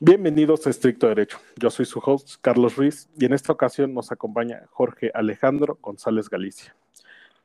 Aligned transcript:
Bienvenidos 0.00 0.66
a 0.66 0.70
Estricto 0.70 1.06
Derecho. 1.06 1.38
Yo 1.54 1.70
soy 1.70 1.86
su 1.86 2.00
host, 2.00 2.34
Carlos 2.40 2.74
Ruiz, 2.74 3.08
y 3.16 3.26
en 3.26 3.32
esta 3.32 3.52
ocasión 3.52 3.94
nos 3.94 4.10
acompaña 4.10 4.66
Jorge 4.70 5.12
Alejandro 5.14 5.78
González 5.80 6.28
Galicia, 6.28 6.74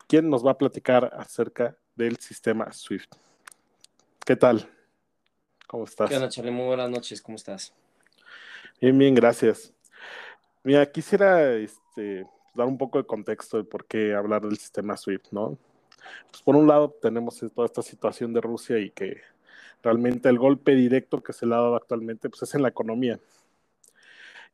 quien 0.07 0.31
nos 0.31 0.43
va 0.43 0.51
a 0.51 0.57
platicar 0.57 1.13
acerca 1.15 1.77
del 1.95 2.17
sistema 2.17 2.73
SWIFT. 2.73 3.13
¿Qué 4.25 4.35
tal? 4.35 4.67
¿Cómo 5.67 5.83
estás? 5.83 6.09
¿Qué 6.09 6.15
onda, 6.15 6.27
Charlie? 6.27 6.49
Muy 6.49 6.65
buenas 6.65 6.89
noches, 6.89 7.21
¿cómo 7.21 7.35
estás? 7.35 7.71
Bien, 8.81 8.97
bien, 8.97 9.13
gracias. 9.13 9.71
Mira, 10.63 10.91
quisiera 10.91 11.53
este, 11.53 12.25
dar 12.55 12.65
un 12.65 12.79
poco 12.79 12.97
de 12.97 13.05
contexto 13.05 13.57
de 13.57 13.63
por 13.63 13.85
qué 13.85 14.15
hablar 14.15 14.41
del 14.41 14.57
sistema 14.57 14.97
SWIFT, 14.97 15.27
¿no? 15.31 15.55
Pues 16.31 16.41
por 16.41 16.55
un 16.55 16.67
lado 16.67 16.97
tenemos 16.99 17.39
toda 17.53 17.67
esta 17.67 17.83
situación 17.83 18.33
de 18.33 18.41
Rusia 18.41 18.79
y 18.79 18.89
que 18.89 19.21
realmente 19.81 20.29
el 20.29 20.37
golpe 20.37 20.75
directo 20.75 21.21
que 21.21 21.33
se 21.33 21.45
le 21.45 21.55
ha 21.55 21.59
dado 21.59 21.75
actualmente 21.75 22.29
pues 22.29 22.43
es 22.43 22.55
en 22.55 22.61
la 22.61 22.69
economía. 22.69 23.19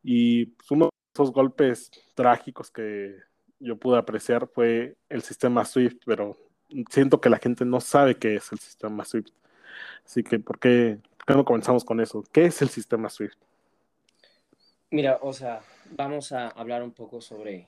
Y 0.03 0.47
pues, 0.47 0.71
uno 0.71 0.85
de 0.85 0.89
esos 1.13 1.31
golpes 1.31 1.91
trágicos 2.13 2.71
que 2.71 3.15
yo 3.59 3.77
pude 3.77 3.97
apreciar 3.97 4.47
fue 4.47 4.95
el 5.09 5.21
sistema 5.21 5.65
SWIFT, 5.65 6.03
pero 6.05 6.37
siento 6.89 7.21
que 7.21 7.29
la 7.29 7.39
gente 7.39 7.65
no 7.65 7.79
sabe 7.79 8.15
qué 8.15 8.35
es 8.35 8.51
el 8.51 8.59
sistema 8.59 9.03
SWIFT. 9.05 9.33
Así 10.05 10.23
que, 10.23 10.39
¿por 10.39 10.59
qué, 10.59 10.99
no 11.27 11.45
comenzamos 11.45 11.83
con 11.83 11.99
eso? 11.99 12.23
¿Qué 12.31 12.45
es 12.45 12.61
el 12.61 12.69
sistema 12.69 13.09
SWIFT? 13.09 13.37
Mira, 14.91 15.17
o 15.21 15.33
sea, 15.33 15.61
vamos 15.91 16.31
a 16.31 16.49
hablar 16.49 16.83
un 16.83 16.91
poco 16.91 17.19
sobre 17.19 17.67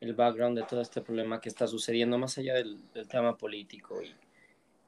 el 0.00 0.14
background 0.14 0.58
de 0.58 0.64
todo 0.64 0.82
este 0.82 1.00
problema 1.00 1.40
que 1.40 1.48
está 1.48 1.66
sucediendo, 1.66 2.18
más 2.18 2.36
allá 2.36 2.54
del, 2.54 2.78
del 2.92 3.08
tema 3.08 3.36
político 3.36 4.02
y 4.02 4.14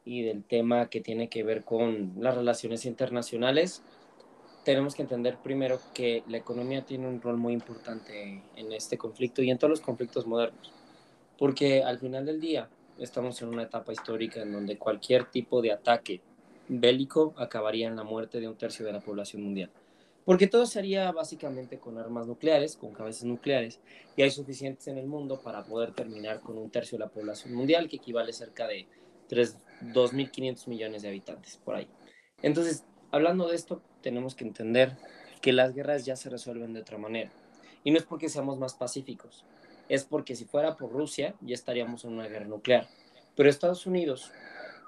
y 0.06 0.22
del 0.22 0.44
tema 0.44 0.88
que 0.88 1.02
tiene 1.02 1.28
que 1.28 1.42
ver 1.42 1.64
con 1.64 2.14
las 2.18 2.34
relaciones 2.34 2.86
internacionales, 2.86 3.82
tenemos 4.64 4.94
que 4.94 5.02
entender 5.02 5.36
primero 5.42 5.80
que 5.92 6.22
la 6.28 6.38
economía 6.38 6.86
tiene 6.86 7.08
un 7.08 7.20
rol 7.20 7.36
muy 7.36 7.52
importante 7.52 8.42
en 8.54 8.72
este 8.72 8.96
conflicto 8.96 9.42
y 9.42 9.50
en 9.50 9.58
todos 9.58 9.70
los 9.70 9.80
conflictos 9.80 10.26
modernos, 10.26 10.72
porque 11.36 11.82
al 11.82 11.98
final 11.98 12.24
del 12.24 12.40
día 12.40 12.68
estamos 12.98 13.42
en 13.42 13.48
una 13.48 13.64
etapa 13.64 13.92
histórica 13.92 14.40
en 14.40 14.52
donde 14.52 14.78
cualquier 14.78 15.24
tipo 15.26 15.60
de 15.60 15.72
ataque 15.72 16.20
bélico 16.68 17.34
acabaría 17.36 17.88
en 17.88 17.96
la 17.96 18.04
muerte 18.04 18.40
de 18.40 18.48
un 18.48 18.56
tercio 18.56 18.86
de 18.86 18.92
la 18.92 19.00
población 19.00 19.42
mundial. 19.42 19.70
Porque 20.24 20.48
todo 20.48 20.66
se 20.66 20.80
haría 20.80 21.12
básicamente 21.12 21.78
con 21.78 21.98
armas 21.98 22.26
nucleares, 22.26 22.76
con 22.76 22.92
cabezas 22.92 23.24
nucleares, 23.24 23.80
y 24.16 24.22
hay 24.22 24.30
suficientes 24.30 24.88
en 24.88 24.98
el 24.98 25.06
mundo 25.06 25.40
para 25.40 25.64
poder 25.64 25.92
terminar 25.92 26.40
con 26.40 26.58
un 26.58 26.70
tercio 26.70 26.98
de 26.98 27.04
la 27.04 27.10
población 27.10 27.54
mundial, 27.54 27.88
que 27.88 27.96
equivale 27.96 28.32
cerca 28.32 28.66
de 28.66 28.86
2.500 29.82 30.68
millones 30.68 31.02
de 31.02 31.08
habitantes, 31.08 31.58
por 31.64 31.74
ahí. 31.74 31.88
Entonces, 32.42 32.84
hablando 33.10 33.48
de 33.48 33.56
esto, 33.56 33.82
tenemos 34.02 34.34
que 34.34 34.44
entender 34.44 34.96
que 35.40 35.52
las 35.52 35.74
guerras 35.74 36.04
ya 36.04 36.16
se 36.16 36.30
resuelven 36.30 36.72
de 36.72 36.80
otra 36.80 36.98
manera. 36.98 37.30
Y 37.84 37.90
no 37.90 37.98
es 37.98 38.04
porque 38.04 38.28
seamos 38.28 38.58
más 38.58 38.74
pacíficos, 38.74 39.44
es 39.88 40.04
porque 40.04 40.34
si 40.34 40.44
fuera 40.44 40.76
por 40.76 40.90
Rusia, 40.92 41.34
ya 41.40 41.54
estaríamos 41.54 42.04
en 42.04 42.12
una 42.12 42.26
guerra 42.26 42.46
nuclear. 42.46 42.88
Pero 43.34 43.48
Estados 43.48 43.86
Unidos 43.86 44.32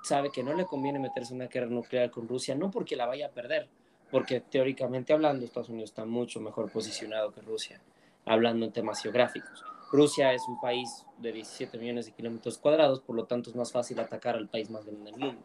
sabe 0.02 0.30
que 0.30 0.42
no 0.42 0.54
le 0.54 0.64
conviene 0.64 0.98
meterse 0.98 1.32
en 1.32 1.40
una 1.40 1.48
guerra 1.48 1.66
nuclear 1.66 2.10
con 2.10 2.28
Rusia, 2.28 2.54
no 2.54 2.70
porque 2.70 2.96
la 2.96 3.06
vaya 3.06 3.26
a 3.26 3.30
perder, 3.30 3.68
porque 4.10 4.40
teóricamente 4.40 5.12
hablando, 5.12 5.44
Estados 5.44 5.68
Unidos 5.68 5.90
está 5.90 6.04
mucho 6.04 6.40
mejor 6.40 6.70
posicionado 6.72 7.32
que 7.32 7.40
Rusia, 7.42 7.80
hablando 8.24 8.66
en 8.66 8.72
temas 8.72 9.02
geográficos. 9.02 9.64
Rusia 9.90 10.32
es 10.32 10.42
un 10.48 10.60
país 10.60 11.04
de 11.18 11.32
17 11.32 11.78
millones 11.78 12.06
de 12.06 12.12
kilómetros 12.12 12.58
cuadrados, 12.58 13.00
por 13.00 13.16
lo 13.16 13.24
tanto 13.24 13.50
es 13.50 13.56
más 13.56 13.72
fácil 13.72 13.98
atacar 14.00 14.36
al 14.36 14.48
país 14.48 14.70
más 14.70 14.84
grande 14.84 15.10
del 15.10 15.20
mundo. 15.20 15.42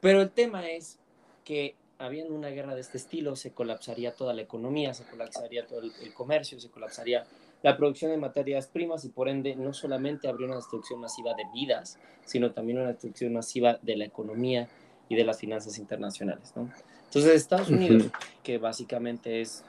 Pero 0.00 0.20
el 0.20 0.30
tema 0.30 0.68
es 0.68 0.98
que 1.44 1.76
habiendo 1.98 2.34
una 2.34 2.48
guerra 2.48 2.74
de 2.74 2.80
este 2.80 2.98
estilo, 2.98 3.36
se 3.36 3.52
colapsaría 3.52 4.14
toda 4.14 4.34
la 4.34 4.42
economía, 4.42 4.94
se 4.94 5.04
colapsaría 5.04 5.66
todo 5.66 5.80
el, 5.80 6.14
comercio, 6.14 6.60
se 6.60 6.70
colapsaría 6.70 7.24
la 7.62 7.76
producción 7.76 8.10
de 8.10 8.18
materias 8.18 8.66
primas 8.66 9.04
y 9.04 9.08
por 9.08 9.28
ende 9.28 9.56
no 9.56 9.72
solamente 9.72 10.28
habría 10.28 10.46
una 10.46 10.56
destrucción 10.56 11.00
masiva 11.00 11.32
de 11.34 11.44
vidas, 11.52 11.98
sino 12.24 12.52
también 12.52 12.78
una 12.78 12.88
destrucción 12.88 13.32
masiva 13.32 13.78
de 13.80 13.96
la 13.96 14.04
economía 14.04 14.68
y 15.08 15.16
de 15.16 15.24
las 15.24 15.38
finanzas 15.38 15.78
internacionales. 15.78 16.52
¿no? 16.56 16.70
Entonces 17.04 17.32
Estados 17.34 17.70
Unidos, 17.70 18.10
que 18.42 18.58
básicamente 18.58 19.40
es 19.40 19.64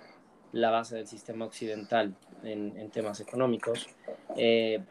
la 0.52 0.72
base 0.72 0.96
del 0.96 1.08
sistema 1.08 1.46
occidental 1.46 2.16
en, 2.44 2.90
temas 2.92 3.20
económicos, 3.20 3.88
eh, 4.36 4.82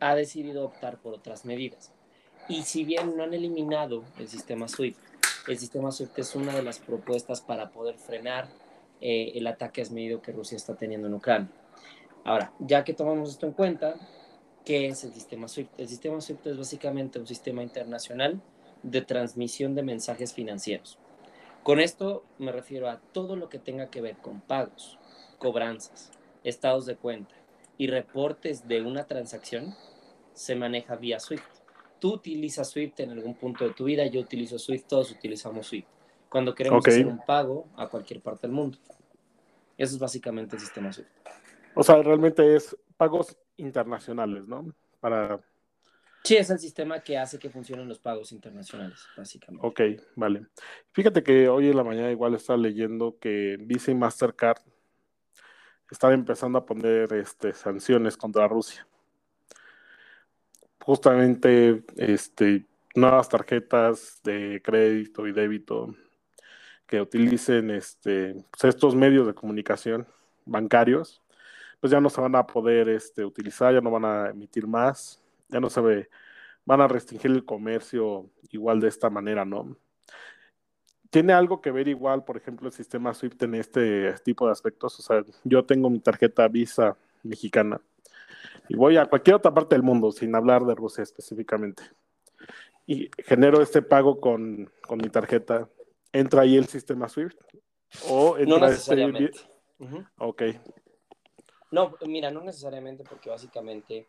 ha 0.00 0.14
decidido 0.14 0.64
optar 0.64 0.98
por 0.98 1.14
otras 1.14 1.44
medidas. 1.44 1.92
Y 2.48 2.62
si 2.62 2.84
bien 2.84 3.16
no 3.16 3.22
han 3.22 3.32
eliminado 3.32 4.04
el 4.18 4.28
sistema 4.28 4.68
SWIFT, 4.68 4.98
el 5.48 5.58
sistema 5.58 5.90
SWIFT 5.90 6.18
es 6.18 6.34
una 6.34 6.54
de 6.54 6.62
las 6.62 6.78
propuestas 6.78 7.40
para 7.40 7.70
poder 7.70 7.96
frenar 7.96 8.48
eh, 9.00 9.32
el 9.34 9.46
ataque 9.46 9.80
desmedido 9.80 10.20
que 10.20 10.32
Rusia 10.32 10.56
está 10.56 10.74
teniendo 10.74 11.08
en 11.08 11.14
Ucrania. 11.14 11.48
Ahora, 12.24 12.52
ya 12.58 12.84
que 12.84 12.94
tomamos 12.94 13.30
esto 13.30 13.46
en 13.46 13.52
cuenta, 13.52 13.94
¿qué 14.64 14.88
es 14.88 15.04
el 15.04 15.12
sistema 15.12 15.48
SWIFT? 15.48 15.78
El 15.78 15.88
sistema 15.88 16.20
SWIFT 16.20 16.46
es 16.48 16.58
básicamente 16.58 17.18
un 17.18 17.26
sistema 17.26 17.62
internacional 17.62 18.40
de 18.82 19.00
transmisión 19.02 19.74
de 19.74 19.82
mensajes 19.82 20.32
financieros. 20.32 20.98
Con 21.64 21.80
esto 21.80 22.26
me 22.38 22.52
refiero 22.52 22.90
a 22.90 22.98
todo 22.98 23.36
lo 23.36 23.48
que 23.48 23.58
tenga 23.58 23.88
que 23.88 24.02
ver 24.02 24.18
con 24.18 24.42
pagos, 24.42 24.98
cobranzas, 25.38 26.12
estados 26.44 26.84
de 26.84 26.94
cuenta 26.94 27.34
y 27.78 27.86
reportes 27.86 28.68
de 28.68 28.82
una 28.82 29.06
transacción 29.06 29.74
se 30.34 30.56
maneja 30.56 30.96
vía 30.96 31.18
SWIFT. 31.18 31.42
Tú 31.98 32.12
utilizas 32.12 32.68
SWIFT 32.68 33.00
en 33.00 33.12
algún 33.12 33.34
punto 33.34 33.64
de 33.64 33.72
tu 33.72 33.84
vida, 33.84 34.04
yo 34.04 34.20
utilizo 34.20 34.58
SWIFT, 34.58 34.86
todos 34.86 35.10
utilizamos 35.10 35.68
SWIFT. 35.68 35.88
Cuando 36.28 36.54
queremos 36.54 36.86
hacer 36.86 37.06
un 37.06 37.24
pago 37.24 37.66
a 37.76 37.88
cualquier 37.88 38.20
parte 38.20 38.46
del 38.46 38.54
mundo. 38.54 38.76
Eso 39.78 39.94
es 39.94 39.98
básicamente 39.98 40.56
el 40.56 40.60
sistema 40.60 40.92
SWIFT. 40.92 41.08
O 41.74 41.82
sea, 41.82 42.02
realmente 42.02 42.56
es 42.56 42.76
pagos 42.98 43.38
internacionales, 43.56 44.46
¿no? 44.46 44.66
Para 45.00 45.40
Sí, 46.24 46.38
es 46.38 46.48
el 46.48 46.58
sistema 46.58 47.00
que 47.00 47.18
hace 47.18 47.38
que 47.38 47.50
funcionen 47.50 47.86
los 47.86 47.98
pagos 47.98 48.32
internacionales, 48.32 49.06
básicamente. 49.14 49.66
Ok, 49.66 49.80
vale. 50.16 50.46
Fíjate 50.92 51.22
que 51.22 51.50
hoy 51.50 51.68
en 51.68 51.76
la 51.76 51.84
mañana 51.84 52.10
igual 52.10 52.34
estaba 52.34 52.56
leyendo 52.56 53.18
que 53.20 53.58
Visa 53.60 53.90
y 53.90 53.94
Mastercard 53.94 54.62
están 55.90 56.12
empezando 56.12 56.58
a 56.58 56.64
poner 56.64 57.12
este, 57.12 57.52
sanciones 57.52 58.16
contra 58.16 58.48
Rusia. 58.48 58.88
Justamente 60.80 61.84
este, 61.96 62.64
nuevas 62.94 63.28
tarjetas 63.28 64.22
de 64.24 64.62
crédito 64.64 65.26
y 65.26 65.32
débito 65.32 65.94
que 66.86 67.02
utilicen 67.02 67.70
este, 67.70 68.46
pues, 68.50 68.74
estos 68.74 68.94
medios 68.94 69.26
de 69.26 69.34
comunicación 69.34 70.06
bancarios, 70.46 71.22
pues 71.80 71.90
ya 71.90 72.00
no 72.00 72.08
se 72.08 72.22
van 72.22 72.34
a 72.34 72.46
poder 72.46 72.88
este, 72.88 73.26
utilizar, 73.26 73.74
ya 73.74 73.82
no 73.82 73.90
van 73.90 74.06
a 74.06 74.30
emitir 74.30 74.66
más 74.66 75.20
ya 75.48 75.60
no 75.60 75.70
se 75.70 75.80
ve, 75.80 76.08
van 76.64 76.80
a 76.80 76.88
restringir 76.88 77.30
el 77.30 77.44
comercio 77.44 78.30
igual 78.50 78.80
de 78.80 78.88
esta 78.88 79.10
manera, 79.10 79.44
¿no? 79.44 79.76
¿Tiene 81.10 81.32
algo 81.32 81.60
que 81.60 81.70
ver 81.70 81.86
igual, 81.86 82.24
por 82.24 82.36
ejemplo, 82.36 82.66
el 82.66 82.72
sistema 82.72 83.14
SWIFT 83.14 83.44
en 83.44 83.54
este 83.54 84.14
tipo 84.24 84.46
de 84.46 84.52
aspectos? 84.52 84.98
O 84.98 85.02
sea, 85.02 85.24
yo 85.44 85.64
tengo 85.64 85.88
mi 85.88 86.00
tarjeta 86.00 86.48
Visa 86.48 86.96
mexicana 87.22 87.80
y 88.68 88.76
voy 88.76 88.96
a 88.96 89.06
cualquier 89.06 89.36
otra 89.36 89.52
parte 89.52 89.74
del 89.74 89.82
mundo, 89.82 90.10
sin 90.12 90.34
hablar 90.34 90.64
de 90.64 90.74
Rusia 90.74 91.02
específicamente, 91.02 91.82
y 92.86 93.10
genero 93.18 93.62
este 93.62 93.82
pago 93.82 94.20
con, 94.20 94.70
mi 94.90 95.08
tarjeta, 95.10 95.68
¿entra 96.12 96.42
ahí 96.42 96.56
el 96.56 96.66
sistema 96.66 97.08
SWIFT? 97.08 97.40
¿O 98.08 98.36
entra 98.36 98.58
no 98.58 98.66
este 98.66 98.96
necesariamente. 98.96 99.40
Ok. 100.18 100.42
No, 101.70 101.96
mira, 102.06 102.30
no 102.30 102.42
necesariamente 102.42 103.04
porque 103.04 103.30
básicamente 103.30 104.08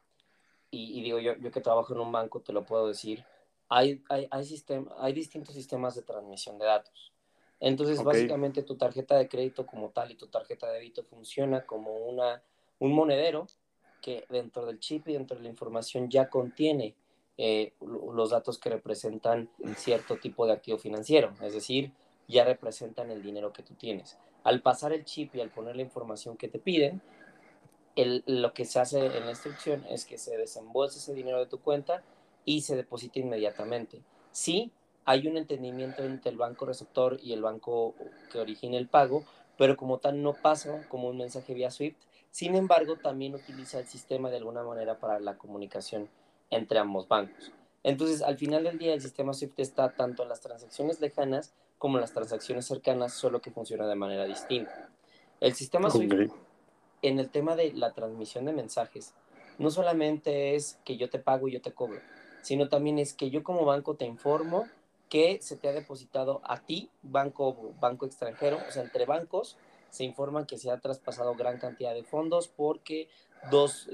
y, 0.75 1.02
digo, 1.02 1.19
yo, 1.19 1.36
yo 1.38 1.52
que 1.52 1.62
trabajo 1.62 1.94
en 1.94 2.00
un 2.00 2.12
banco 2.12 2.41
te 2.41 2.53
lo 2.53 2.66
puedo 2.66 2.88
decir, 2.88 3.24
hay, 3.69 4.03
hay, 4.09 4.28
hay, 4.31 4.59
hay 5.00 5.13
distintos 5.13 5.56
sistemas 5.56 5.96
de 5.96 6.02
transmisión 6.02 6.58
de 6.58 6.66
datos. 6.66 7.12
Entonces, 7.59 8.03
básicamente 8.03 8.63
tu 8.63 8.75
tarjeta 8.75 9.16
de 9.16 9.28
crédito 9.28 9.66
como 9.66 9.90
tal 9.90 10.12
y 10.12 10.16
tu 10.16 10.28
tarjeta 10.28 10.67
de 10.67 10.73
débito 10.73 11.03
funciona 11.03 11.66
como 11.66 11.96
una, 11.96 12.44
un 12.79 12.94
monedero 12.94 13.47
que 14.02 14.26
dentro 14.29 14.66
del 14.66 14.79
chip 14.79 15.08
y 15.08 15.14
dentro 15.14 15.38
de 15.38 15.44
la 15.44 15.50
información 15.50 16.09
ya 16.09 16.29
contiene 16.29 16.96
eh, 17.38 17.73
los 17.82 18.29
datos 18.29 18.59
que 18.59 18.70
representan 18.70 19.50
cierto 19.76 20.17
tipo 20.17 20.46
de 20.46 20.53
activo 20.53 20.78
financiero, 20.78 21.34
es 21.41 21.53
decir, 21.53 21.91
ya 22.28 22.44
representan 22.44 23.09
el 23.09 23.22
dinero 23.23 23.52
que 23.52 23.64
tú 23.64 23.73
tienes. 23.73 24.17
Al 24.44 24.61
pasar 24.61 24.94
el 24.94 25.05
chip 25.05 25.35
y 25.35 25.41
al 25.41 25.50
poner 25.50 25.76
la 25.76 25.82
información 25.82 26.38
que 26.38 26.47
te 26.47 26.59
piden, 26.59 27.02
lo 27.96 28.53
que 28.53 28.66
se 28.66 28.80
hace 28.80 29.06
en 29.06 29.26
la 29.26 29.32
instrucción 29.32 29.86
es 29.90 30.06
que 30.06 30.18
se 30.18 30.38
desembolse 30.38 31.00
ese 31.00 31.14
dinero 31.14 31.40
de 31.40 31.46
tu 31.46 31.59
cuenta 31.59 32.03
y 32.44 32.62
se 32.62 32.76
deposite 32.76 33.20
inmediatamente. 33.20 34.02
Sí, 34.32 34.72
hay 35.06 35.28
un 35.28 35.38
entendimiento 35.38 36.03
entre 36.03 36.32
el 36.32 36.38
banco 36.38 36.66
receptor 36.66 37.20
y 37.22 37.34
el 37.34 37.42
banco 37.42 37.96
que 38.32 38.40
origina 38.40 38.78
el 38.78 38.88
pago, 38.88 39.24
pero 39.58 39.78
como 39.78 40.00
tal 40.00 40.22
no 40.22 40.34
pasa 40.34 40.86
como 40.90 41.08
un 41.08 41.18
mensaje 41.18 41.53
vía 41.53 41.72
SWIFT. 41.72 41.97
Sin 42.32 42.56
embargo, 42.56 42.97
también 42.97 43.36
utiliza 43.36 43.80
el 43.80 43.88
sistema 43.88 44.30
de 44.30 44.38
alguna 44.38 44.64
manera 44.64 45.00
para 45.00 45.20
la 45.20 45.38
comunicación 45.38 46.09
entre 46.50 46.80
ambos 46.80 47.08
bancos. 47.08 47.52
Entonces, 47.84 48.22
al 48.24 48.36
final 48.36 48.64
del 48.64 48.78
día, 48.78 48.94
el 48.94 49.02
sistema 49.02 49.34
SWIFT 49.34 49.59
está 49.59 49.94
tanto 49.94 50.24
en 50.24 50.30
las 50.30 50.41
transacciones 50.41 51.00
lejanas 51.00 51.53
como 51.78 52.00
las 52.00 52.12
transacciones 52.12 52.66
cercanas, 52.66 53.14
solo 53.14 53.41
que 53.41 53.52
funciona 53.52 53.88
de 53.88 53.96
manera 53.96 54.26
distinta. 54.26 54.90
El 55.40 55.53
sistema 55.53 55.90
SWIFT, 55.90 56.32
en 57.07 57.19
el 57.19 57.29
tema 57.29 57.55
de 57.55 57.73
la 57.73 57.93
transmisión 57.93 58.46
de 58.46 58.53
mensajes, 58.53 59.13
no 59.57 59.72
solamente 59.72 60.55
es 60.55 60.79
que 60.84 60.97
yo 60.97 61.09
te 61.09 61.19
pago 61.19 61.47
y 61.47 61.53
yo 61.53 61.61
te 61.61 61.73
cobro, 61.73 61.99
sino 62.41 62.69
también 62.69 62.99
es 62.99 63.13
que 63.13 63.29
yo 63.29 63.43
como 63.43 63.66
banco 63.66 63.96
te 63.96 64.05
informo 64.05 64.67
que 65.09 65.40
se 65.41 65.55
te 65.55 65.67
ha 65.67 65.73
depositado 65.73 66.41
a 66.43 66.59
ti, 66.61 66.90
banco, 67.03 67.73
banco 67.79 68.05
extranjero, 68.05 68.57
o 68.67 68.72
sea, 68.72 68.84
entre 68.84 69.05
bancos 69.05 69.57
se 69.90 70.03
informa 70.03 70.46
que 70.46 70.57
se 70.57 70.72
ha 70.72 70.79
traspasado 70.79 71.35
gran 71.35 71.57
cantidad 71.57 71.93
de 71.93 72.03
fondos 72.03 72.49
porque 72.49 73.07
dos, 73.49 73.87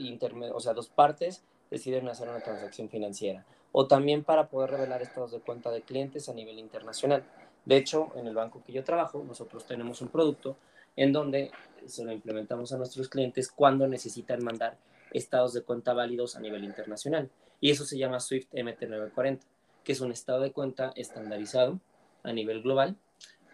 o 0.54 0.60
sea, 0.60 0.74
dos 0.74 0.90
partes 0.90 1.44
deciden 1.70 2.08
hacer 2.10 2.28
una 2.28 2.42
transacción 2.42 2.90
financiera. 2.90 3.46
O 3.72 3.88
también 3.88 4.24
para 4.24 4.50
poder 4.50 4.72
revelar 4.72 5.02
estados 5.02 5.32
de 5.32 5.40
cuenta 5.40 5.70
de 5.70 5.84
clientes 5.84 6.28
a 6.28 6.34
nivel 6.34 6.60
internacional. 6.60 7.24
De 7.66 7.78
hecho, 7.78 8.12
en 8.16 8.28
el 8.28 8.34
banco 8.34 8.64
que 8.66 8.74
yo 8.74 8.84
trabajo, 8.84 9.24
nosotros 9.26 9.66
tenemos 9.66 10.02
un 10.02 10.10
producto 10.10 10.58
en 10.96 11.14
donde 11.14 11.52
se 11.86 12.04
lo 12.04 12.12
implementamos 12.12 12.74
a 12.74 12.78
nuestros 12.78 13.10
clientes 13.10 13.50
cuando 13.50 13.88
necesitan 13.88 14.44
mandar 14.44 14.78
estados 15.12 15.54
de 15.54 15.62
cuenta 15.62 15.94
válidos 15.94 16.36
a 16.36 16.40
nivel 16.40 16.64
internacional. 16.64 17.30
Y 17.60 17.72
eso 17.72 17.86
se 17.86 17.98
llama 17.98 18.20
SWIFT 18.20 18.54
MT940, 18.54 19.40
que 19.84 19.92
es 19.92 20.02
un 20.02 20.12
estado 20.12 20.42
de 20.42 20.52
cuenta 20.52 20.92
estandarizado 20.96 21.80
a 22.24 22.34
nivel 22.34 22.62
global, 22.62 22.96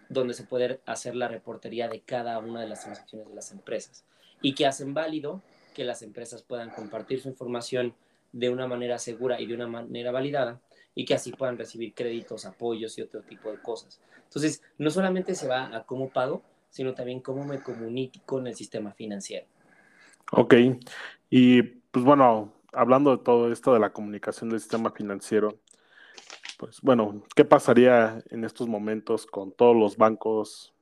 donde 0.10 0.34
se 0.34 0.44
puede 0.44 0.80
hacer 0.86 1.16
la 1.16 1.28
reportería 1.28 1.88
de 1.88 2.02
cada 2.02 2.40
una 2.40 2.62
de 2.62 2.68
las 2.68 2.84
transacciones 2.84 3.28
de 3.28 3.36
las 3.36 3.52
empresas 3.52 4.06
y 4.42 4.54
que 4.54 4.66
hacen 4.66 4.94
válido 4.94 5.42
que 5.74 5.84
las 5.84 6.02
empresas 6.02 6.44
puedan 6.44 6.70
compartir 6.70 7.22
su 7.22 7.30
información 7.30 7.94
de 8.32 8.50
una 8.50 8.68
manera 8.68 9.00
segura 9.00 9.40
y 9.40 9.46
de 9.46 9.54
una 9.54 9.68
manera 9.68 10.12
validada 10.12 10.60
y 10.96 11.06
que 11.06 11.14
así 11.14 11.32
puedan 11.32 11.58
recibir 11.58 11.94
créditos, 11.94 12.46
apoyos 12.46 12.98
y 12.98 13.02
otro 13.02 13.22
tipo 13.22 13.52
de 13.52 13.62
cosas. 13.62 14.00
Entonces, 14.24 14.62
no 14.78 14.90
solamente 14.90 15.36
se 15.36 15.48
va 15.48 15.76
a 15.76 15.84
cómo 15.86 16.10
pago, 16.10 16.44
sino 16.70 16.94
también 16.94 17.22
cómo 17.22 17.44
me 17.44 17.62
comunico 17.62 18.20
con 18.26 18.48
el 18.48 18.56
sistema 18.56 18.92
financiero. 18.92 19.46
Ok, 20.32 20.56
y 21.30 21.62
pues 21.62 22.04
bueno, 22.04 22.54
hablando 22.74 23.16
de 23.16 23.24
todo 23.24 23.52
esto 23.52 23.74
de 23.74 23.80
la 23.80 23.92
comunicación 23.92 24.50
del 24.50 24.60
sistema 24.60 24.92
financiero, 24.92 25.58
pues 26.58 26.82
bueno, 26.82 27.24
¿qué 27.36 27.46
pasaría 27.46 28.24
en 28.30 28.44
estos 28.44 28.68
momentos 28.68 29.26
con 29.26 29.52
todos 29.52 29.76
los 29.76 29.98
bancos? 29.98 30.74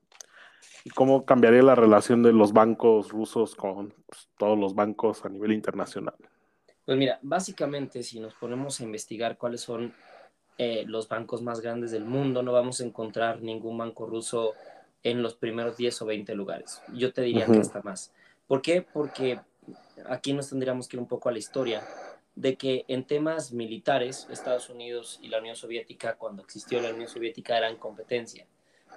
¿Y 0.84 0.90
cómo 0.90 1.26
cambiaría 1.26 1.62
la 1.62 1.76
relación 1.76 2.24
de 2.24 2.32
los 2.32 2.54
bancos 2.54 3.12
rusos 3.12 3.56
con 3.56 3.94
pues, 4.06 4.30
todos 4.38 4.58
los 4.58 4.76
bancos 4.76 5.26
a 5.26 5.30
nivel 5.30 5.52
internacional? 5.52 6.16
Pues 6.86 6.98
mira, 6.98 7.20
básicamente 7.22 8.04
si 8.04 8.20
nos 8.20 8.34
ponemos 8.36 8.80
a 8.80 8.84
investigar 8.84 9.38
cuáles 9.38 9.62
son 9.62 9.94
eh, 10.58 10.86
los 10.88 11.10
bancos 11.10 11.42
más 11.42 11.60
grandes 11.60 11.92
del 11.92 12.06
mundo, 12.06 12.44
no 12.44 12.54
vamos 12.54 12.80
a 12.80 12.86
encontrar 12.86 13.42
ningún 13.42 13.78
banco 13.78 14.06
ruso 14.06 14.54
en 15.06 15.22
los 15.22 15.36
primeros 15.36 15.78
10 15.78 16.02
o 16.02 16.06
20 16.08 16.34
lugares. 16.34 16.82
Yo 16.92 17.14
te 17.14 17.22
diría 17.22 17.46
que 17.46 17.60
hasta 17.60 17.80
más. 17.84 18.12
¿Por 18.48 18.64
qué? 18.64 18.82
Porque 18.82 19.40
aquí 20.10 20.34
nos 20.34 20.50
tendríamos 20.50 20.88
que 20.88 20.98
ir 20.98 21.00
un 21.00 21.08
poco 21.08 21.30
a 21.30 21.32
la 21.32 21.38
historia 21.38 21.84
de 22.34 22.56
que 22.56 22.86
en 22.88 23.06
temas 23.06 23.54
militares, 23.54 24.28
Estados 24.32 24.68
Unidos 24.70 25.20
y 25.22 25.28
la 25.28 25.38
Unión 25.38 25.56
Soviética, 25.56 26.16
cuando 26.16 26.42
existió 26.42 26.82
la 26.82 26.90
Unión 26.90 27.08
Soviética, 27.08 27.56
eran 27.56 27.78
competencia. 27.78 28.48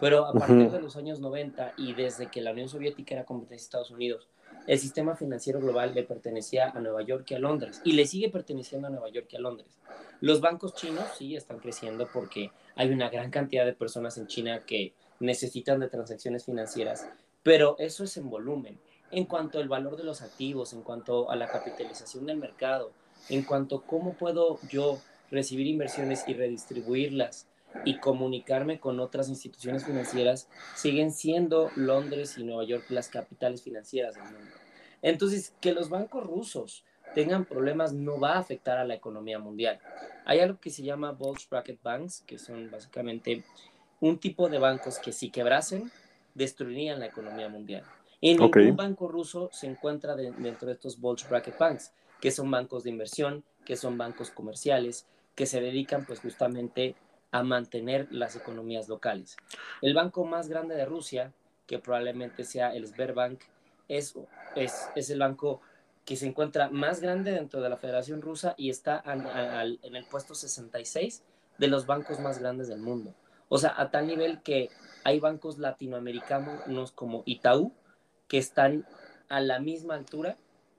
Pero 0.00 0.24
a 0.24 0.32
partir 0.32 0.70
de 0.70 0.80
los 0.80 0.96
años 0.96 1.20
90 1.20 1.74
y 1.76 1.92
desde 1.92 2.28
que 2.28 2.40
la 2.40 2.52
Unión 2.52 2.70
Soviética 2.70 3.14
era 3.14 3.26
competencia 3.26 3.64
de 3.64 3.66
Estados 3.66 3.90
Unidos, 3.90 4.28
el 4.66 4.78
sistema 4.78 5.14
financiero 5.14 5.60
global 5.60 5.92
le 5.94 6.04
pertenecía 6.04 6.70
a 6.70 6.80
Nueva 6.80 7.02
York 7.02 7.26
y 7.30 7.34
a 7.34 7.38
Londres 7.38 7.82
y 7.84 7.92
le 7.92 8.06
sigue 8.06 8.30
perteneciendo 8.30 8.88
a 8.88 8.90
Nueva 8.90 9.10
York 9.10 9.26
y 9.30 9.36
a 9.36 9.40
Londres. 9.40 9.78
Los 10.20 10.40
bancos 10.40 10.74
chinos 10.74 11.04
sí 11.18 11.36
están 11.36 11.58
creciendo 11.58 12.08
porque 12.10 12.50
hay 12.76 12.90
una 12.90 13.10
gran 13.10 13.30
cantidad 13.30 13.66
de 13.66 13.74
personas 13.74 14.16
en 14.16 14.26
China 14.26 14.64
que 14.66 14.94
necesitan 15.20 15.80
de 15.80 15.88
transacciones 15.88 16.44
financieras, 16.44 17.06
pero 17.42 17.76
eso 17.78 18.04
es 18.04 18.16
en 18.16 18.30
volumen. 18.30 18.78
En 19.10 19.24
cuanto 19.24 19.58
al 19.58 19.68
valor 19.68 19.96
de 19.96 20.04
los 20.04 20.20
activos, 20.20 20.72
en 20.72 20.82
cuanto 20.82 21.30
a 21.30 21.36
la 21.36 21.48
capitalización 21.48 22.26
del 22.26 22.36
mercado, 22.36 22.92
en 23.28 23.42
cuanto 23.42 23.76
a 23.76 23.82
cómo 23.86 24.12
puedo 24.12 24.58
yo 24.68 24.98
recibir 25.30 25.66
inversiones 25.66 26.24
y 26.26 26.34
redistribuirlas 26.34 27.46
y 27.84 27.98
comunicarme 27.98 28.80
con 28.80 29.00
otras 29.00 29.28
instituciones 29.28 29.84
financieras, 29.84 30.48
siguen 30.74 31.12
siendo 31.12 31.70
Londres 31.76 32.36
y 32.38 32.44
Nueva 32.44 32.64
York 32.64 32.84
las 32.90 33.08
capitales 33.08 33.62
financieras 33.62 34.14
del 34.14 34.24
mundo. 34.24 34.50
Entonces, 35.02 35.52
que 35.60 35.72
los 35.72 35.90
bancos 35.90 36.24
rusos 36.24 36.84
tengan 37.14 37.44
problemas 37.44 37.92
no 37.92 38.18
va 38.18 38.34
a 38.34 38.38
afectar 38.38 38.78
a 38.78 38.84
la 38.84 38.94
economía 38.94 39.38
mundial. 39.38 39.80
Hay 40.24 40.40
algo 40.40 40.58
que 40.60 40.70
se 40.70 40.82
llama 40.82 41.12
bulge 41.12 41.46
bracket 41.50 41.82
banks, 41.82 42.22
que 42.26 42.38
son 42.38 42.70
básicamente 42.70 43.44
un 44.00 44.18
tipo 44.18 44.48
de 44.48 44.58
bancos 44.58 44.98
que 44.98 45.12
si 45.12 45.30
quebrasen, 45.30 45.90
destruirían 46.34 47.00
la 47.00 47.06
economía 47.06 47.48
mundial. 47.48 47.84
Y 48.20 48.34
ningún 48.34 48.76
banco 48.76 49.08
ruso 49.08 49.48
se 49.52 49.66
encuentra 49.66 50.16
dentro 50.16 50.66
de 50.66 50.74
estos 50.74 51.00
bulge 51.00 51.28
bracket 51.28 51.58
banks, 51.58 51.92
que 52.20 52.30
son 52.30 52.50
bancos 52.50 52.84
de 52.84 52.90
inversión, 52.90 53.44
que 53.64 53.76
son 53.76 53.96
bancos 53.96 54.30
comerciales, 54.30 55.06
que 55.34 55.46
se 55.46 55.60
dedican 55.60 56.04
pues 56.04 56.20
justamente 56.20 56.96
a 57.30 57.42
mantener 57.42 58.08
las 58.10 58.34
economías 58.34 58.88
locales. 58.88 59.36
El 59.82 59.94
banco 59.94 60.24
más 60.24 60.48
grande 60.48 60.74
de 60.74 60.84
Rusia, 60.84 61.32
que 61.66 61.78
probablemente 61.78 62.44
sea 62.44 62.74
el 62.74 62.86
Sberbank, 62.86 63.40
es, 63.88 64.14
es, 64.56 64.88
es 64.96 65.10
el 65.10 65.20
banco 65.20 65.60
que 66.04 66.16
se 66.16 66.26
encuentra 66.26 66.70
más 66.70 67.00
grande 67.00 67.32
dentro 67.32 67.60
de 67.60 67.68
la 67.68 67.76
Federación 67.76 68.22
Rusa 68.22 68.54
y 68.56 68.70
está 68.70 69.02
en 69.06 69.94
el 69.94 70.04
puesto 70.06 70.34
66 70.34 71.22
de 71.58 71.68
los 71.68 71.86
bancos 71.86 72.18
más 72.18 72.38
grandes 72.38 72.68
del 72.68 72.80
mundo. 72.80 73.14
O 73.48 73.58
sea, 73.58 73.74
a 73.76 73.90
tal 73.90 74.06
nivel 74.06 74.42
que 74.42 74.70
hay 75.04 75.20
bancos 75.20 75.58
latinoamericanos 75.58 76.92
como 76.92 77.22
Itaú 77.24 77.72
que 78.26 78.38
están 78.38 78.86
a 79.28 79.40
la 79.40 79.58
misma 79.58 79.94
altura, 79.94 80.36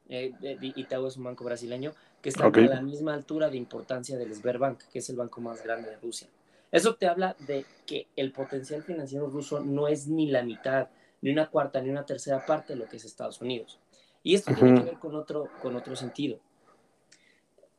eh, 0.08 0.34
Itaú 0.62 1.08
es 1.08 1.18
un 1.18 1.24
banco 1.24 1.44
brasileño, 1.44 1.94
que 2.22 2.30
están 2.30 2.54
a 2.56 2.62
la 2.62 2.82
misma 2.82 3.14
altura 3.14 3.50
de 3.50 3.58
importancia 3.58 4.18
del 4.18 4.34
Sberbank, 4.34 4.84
que 4.92 5.00
es 5.00 5.10
el 5.10 5.16
banco 5.16 5.42
más 5.42 5.64
grande 5.64 5.90
de 5.90 5.98
Rusia. 5.98 6.28
Eso 6.72 6.96
te 6.96 7.08
habla 7.08 7.36
de 7.40 7.66
que 7.86 8.08
el 8.16 8.32
potencial 8.32 8.84
financiero 8.84 9.28
ruso 9.28 9.60
no 9.60 9.88
es 9.88 10.08
ni 10.08 10.30
la 10.30 10.44
mitad, 10.44 10.90
ni 11.22 11.32
una 11.32 11.50
cuarta, 11.50 11.82
ni 11.82 11.90
una 11.90 12.06
tercera 12.06 12.46
parte 12.46 12.74
de 12.74 12.80
lo 12.80 12.88
que 12.88 12.98
es 12.98 13.06
Estados 13.06 13.42
Unidos. 13.42 13.80
Y 14.22 14.36
esto 14.36 14.54
tiene 14.54 14.80
que 14.80 14.86
ver 14.86 15.00
con 15.00 15.16
otro, 15.16 15.50
con 15.62 15.76
otro 15.76 15.96
sentido. 15.96 16.40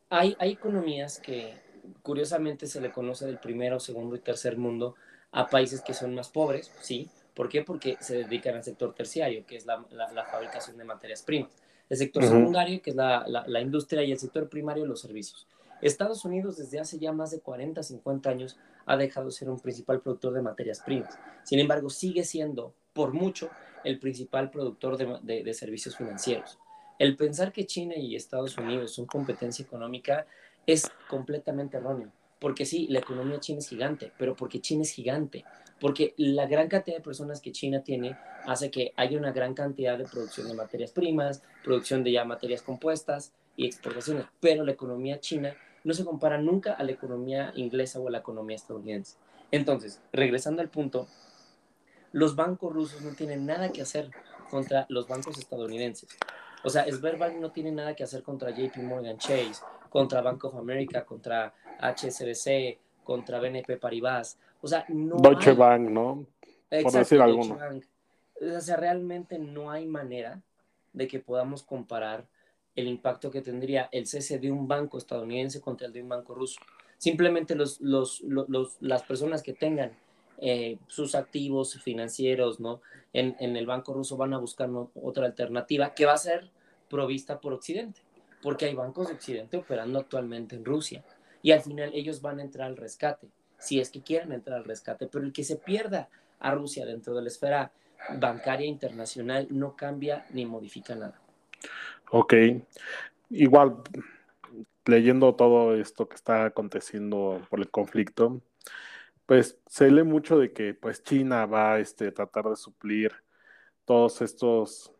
Hay, 0.09 0.35
hay 0.39 0.51
economías 0.51 1.19
que 1.19 1.53
curiosamente 2.01 2.67
se 2.67 2.81
le 2.81 2.91
conoce 2.91 3.25
del 3.25 3.39
primero, 3.39 3.79
segundo 3.79 4.15
y 4.15 4.19
tercer 4.19 4.57
mundo 4.57 4.95
a 5.31 5.47
países 5.47 5.81
que 5.81 5.93
son 5.93 6.13
más 6.15 6.29
pobres, 6.29 6.71
¿sí? 6.81 7.09
¿Por 7.33 7.49
qué? 7.49 7.63
Porque 7.63 7.97
se 8.01 8.17
dedican 8.17 8.55
al 8.55 8.63
sector 8.63 8.93
terciario, 8.93 9.45
que 9.45 9.55
es 9.55 9.65
la, 9.65 9.83
la, 9.91 10.25
fabricación 10.25 10.77
de 10.77 10.83
materias 10.83 11.21
primas. 11.21 11.51
El 11.89 11.97
sector 11.97 12.23
secundario, 12.23 12.81
que 12.81 12.89
es 12.89 12.95
la, 12.95 13.25
la, 13.27 13.61
industria, 13.61 14.03
y 14.03 14.11
el 14.11 14.19
sector 14.19 14.49
primario, 14.49 14.85
los 14.85 15.01
servicios. 15.01 15.47
Estados 15.81 16.25
Unidos 16.25 16.57
desde 16.57 16.79
hace 16.79 16.99
ya 16.99 17.11
más 17.11 17.31
de 17.31 17.39
40, 17.39 17.81
50 17.81 18.29
años 18.29 18.57
ha 18.85 18.97
dejado 18.97 19.27
de 19.27 19.31
ser 19.31 19.49
un 19.49 19.59
principal 19.59 20.01
productor 20.01 20.33
de 20.33 20.41
materias 20.41 20.81
primas. 20.81 21.17
Sin 21.43 21.59
embargo, 21.59 21.89
sigue 21.89 22.23
siendo, 22.23 22.73
por 22.93 23.13
mucho, 23.13 23.49
el 23.83 23.97
principal 23.99 24.51
productor 24.51 24.97
de, 24.97 25.17
de, 25.23 25.43
de 25.43 25.53
servicios 25.53 25.95
financieros. 25.95 26.59
El 26.99 27.15
pensar 27.15 27.51
que 27.51 27.65
China 27.65 27.95
y 27.95 28.15
Estados 28.15 28.57
Unidos 28.57 28.91
son 28.91 29.05
competencia 29.05 29.63
económica 29.63 30.27
es 30.65 30.89
completamente 31.09 31.77
erróneo. 31.77 32.11
Porque 32.39 32.65
sí, 32.65 32.87
la 32.89 32.99
economía 32.99 33.39
china 33.39 33.59
es 33.59 33.69
gigante, 33.69 34.11
pero 34.17 34.35
porque 34.35 34.61
China 34.61 34.81
es 34.81 34.91
gigante. 34.91 35.45
Porque 35.79 36.15
la 36.17 36.47
gran 36.47 36.67
cantidad 36.69 36.97
de 36.97 37.03
personas 37.03 37.39
que 37.39 37.51
China 37.51 37.83
tiene 37.83 38.17
hace 38.47 38.71
que 38.71 38.93
haya 38.95 39.17
una 39.17 39.31
gran 39.31 39.53
cantidad 39.53 39.97
de 39.97 40.05
producción 40.05 40.47
de 40.47 40.55
materias 40.55 40.91
primas, 40.91 41.43
producción 41.63 42.03
de 42.03 42.13
ya 42.13 42.25
materias 42.25 42.63
compuestas 42.63 43.33
y 43.55 43.67
exportaciones. 43.67 44.25
Pero 44.39 44.65
la 44.65 44.71
economía 44.71 45.19
china 45.19 45.55
no 45.83 45.93
se 45.93 46.03
compara 46.03 46.39
nunca 46.39 46.73
a 46.73 46.83
la 46.83 46.91
economía 46.91 47.51
inglesa 47.55 47.99
o 47.99 48.07
a 48.07 48.11
la 48.11 48.19
economía 48.19 48.55
estadounidense. 48.55 49.17
Entonces, 49.51 50.01
regresando 50.11 50.61
al 50.61 50.69
punto, 50.69 51.07
los 52.11 52.35
bancos 52.35 52.73
rusos 52.73 53.01
no 53.01 53.13
tienen 53.13 53.45
nada 53.45 53.71
que 53.71 53.81
hacer 53.81 54.09
contra 54.49 54.85
los 54.89 55.07
bancos 55.07 55.37
estadounidenses. 55.37 56.09
O 56.63 56.69
sea, 56.69 56.85
Sberbank 56.85 57.35
no 57.37 57.51
tiene 57.51 57.71
nada 57.71 57.95
que 57.95 58.03
hacer 58.03 58.23
contra 58.23 58.51
JP 58.51 58.77
Morgan 58.77 59.17
Chase, 59.17 59.61
contra 59.91 60.21
Bank 60.21 60.45
of 60.45 60.55
America, 60.55 61.03
contra 61.03 61.53
HSBC, 61.81 63.03
contra 63.03 63.41
BNP 63.41 63.75
Paribas. 63.75 64.39
O 64.61 64.67
sea, 64.67 64.85
no 64.87 65.17
Deutsche 65.17 65.51
Bank, 65.51 65.89
¿no? 65.89 66.25
Por 66.69 66.91
decir 66.93 67.19
alguno. 67.21 67.59
O 68.39 68.61
sea, 68.61 68.77
realmente 68.77 69.37
no 69.37 69.69
hay 69.69 69.85
manera 69.85 70.41
de 70.93 71.09
que 71.09 71.19
podamos 71.19 71.63
comparar 71.63 72.25
el 72.73 72.87
impacto 72.87 73.29
que 73.29 73.41
tendría 73.41 73.89
el 73.91 74.07
cese 74.07 74.39
de 74.39 74.49
un 74.49 74.65
banco 74.65 74.97
estadounidense 74.97 75.59
contra 75.59 75.87
el 75.87 75.93
de 75.93 76.01
un 76.01 76.07
banco 76.07 76.33
ruso. 76.35 76.61
Simplemente 76.97 77.53
los, 77.53 77.81
los, 77.81 78.21
los, 78.21 78.77
las 78.79 79.03
personas 79.03 79.43
que 79.43 79.51
tengan 79.51 79.91
eh, 80.37 80.77
sus 80.87 81.15
activos 81.15 81.77
financieros 81.83 82.61
¿no? 82.61 82.81
En, 83.11 83.35
en, 83.39 83.57
el 83.57 83.65
banco 83.65 83.93
ruso 83.93 84.15
van 84.15 84.33
a 84.33 84.37
buscar 84.37 84.69
otra 84.95 85.25
alternativa 85.25 85.93
que 85.93 86.05
va 86.05 86.13
a 86.13 86.17
ser 86.17 86.49
provista 86.89 87.41
por 87.41 87.53
Occidente, 87.53 88.01
porque 88.41 88.65
hay 88.65 88.75
bancos 88.75 89.07
de 89.07 89.13
Occidente 89.13 89.57
operando 89.57 89.99
actualmente 89.99 90.55
en 90.55 90.65
Rusia 90.65 91.03
y 91.41 91.51
al 91.51 91.61
final 91.61 91.91
ellos 91.93 92.21
van 92.21 92.39
a 92.39 92.43
entrar 92.43 92.67
al 92.67 92.77
rescate. 92.77 93.27
si 93.59 93.79
es 93.79 93.91
que 93.91 94.01
quieren 94.01 94.31
entrar 94.31 94.57
al 94.57 94.65
rescate, 94.65 95.05
pero 95.05 95.23
el 95.23 95.31
que 95.31 95.43
se 95.43 95.55
pierda 95.55 96.09
a 96.39 96.51
Rusia 96.55 96.83
dentro 96.83 97.13
de 97.13 97.21
la 97.21 97.27
esfera 97.27 97.71
bancaria 98.19 98.65
internacional 98.65 99.47
no 99.51 99.75
cambia 99.75 100.25
ni 100.31 100.47
modifica 100.47 100.95
nada. 100.95 101.21
Ok, 102.09 102.33
igual 103.29 103.83
leyendo 104.85 105.35
todo 105.35 105.75
esto 105.75 106.09
que 106.09 106.15
está 106.15 106.45
aconteciendo 106.45 107.41
por 107.49 107.59
el 107.59 107.69
conflicto, 107.69 108.41
pues 109.25 109.59
se 109.67 109.91
lee 109.91 110.03
mucho 110.03 110.39
de 110.39 110.51
que 110.51 110.73
pues 110.73 111.03
China 111.03 111.45
va 111.45 111.73
a 111.73 111.79
este, 111.79 112.11
tratar 112.11 112.45
de 112.45 112.55
suplir 112.55 113.13
todos 113.85 114.21
estos 114.21 114.93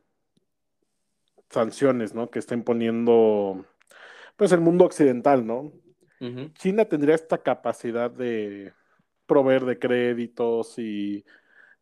sanciones, 1.51 2.13
¿no? 2.13 2.29
Que 2.29 2.39
está 2.39 2.55
imponiendo 2.55 3.65
pues 4.35 4.51
el 4.51 4.61
mundo 4.61 4.85
occidental, 4.85 5.45
¿no? 5.45 5.71
China 6.53 6.85
tendría 6.85 7.15
esta 7.15 7.39
capacidad 7.39 8.11
de 8.11 8.73
proveer 9.25 9.65
de 9.65 9.79
créditos 9.79 10.77
y 10.77 11.25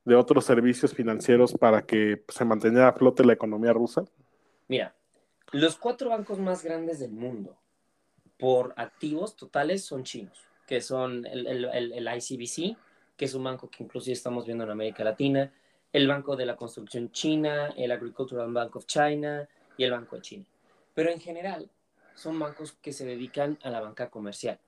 de 0.05 0.15
otros 0.15 0.45
servicios 0.45 0.93
financieros 0.93 1.53
para 1.53 1.81
que 1.81 2.23
se 2.29 2.45
mantenga 2.45 2.87
a 2.87 2.93
flote 2.93 3.25
la 3.25 3.33
economía 3.33 3.73
rusa? 3.73 4.05
Mira, 4.67 4.95
los 5.51 5.75
cuatro 5.77 6.09
bancos 6.09 6.39
más 6.39 6.63
grandes 6.63 6.99
del 6.99 7.11
mundo 7.11 7.57
por 8.37 8.73
activos 8.77 9.35
totales 9.35 9.83
son 9.83 10.03
chinos, 10.03 10.45
que 10.67 10.79
son 10.79 11.25
el, 11.25 11.65
el, 11.65 12.07
ICBC, 12.07 12.77
que 13.17 13.25
es 13.25 13.33
un 13.33 13.43
banco 13.43 13.69
que 13.69 13.83
inclusive 13.83 14.13
estamos 14.13 14.45
viendo 14.45 14.63
en 14.63 14.71
América 14.71 15.03
Latina, 15.03 15.51
el 15.91 16.07
Banco 16.07 16.35
de 16.35 16.45
la 16.45 16.55
Construcción 16.55 17.11
China, 17.11 17.73
el 17.75 17.91
Agricultural 17.91 18.53
Bank 18.53 18.75
of 18.77 18.85
China 18.85 19.47
y 19.79 19.85
el 19.85 19.91
Banco 19.91 20.17
de 20.17 20.21
China. 20.21 20.45
Pero 20.93 21.09
en 21.09 21.21
general 21.21 21.71
son 22.13 22.37
bancos 22.37 22.73
que 22.73 22.91
se 22.91 23.05
dedican 23.05 23.57
a 23.63 23.69
la 23.69 23.79
banca 23.79 24.09
comercial. 24.09 24.59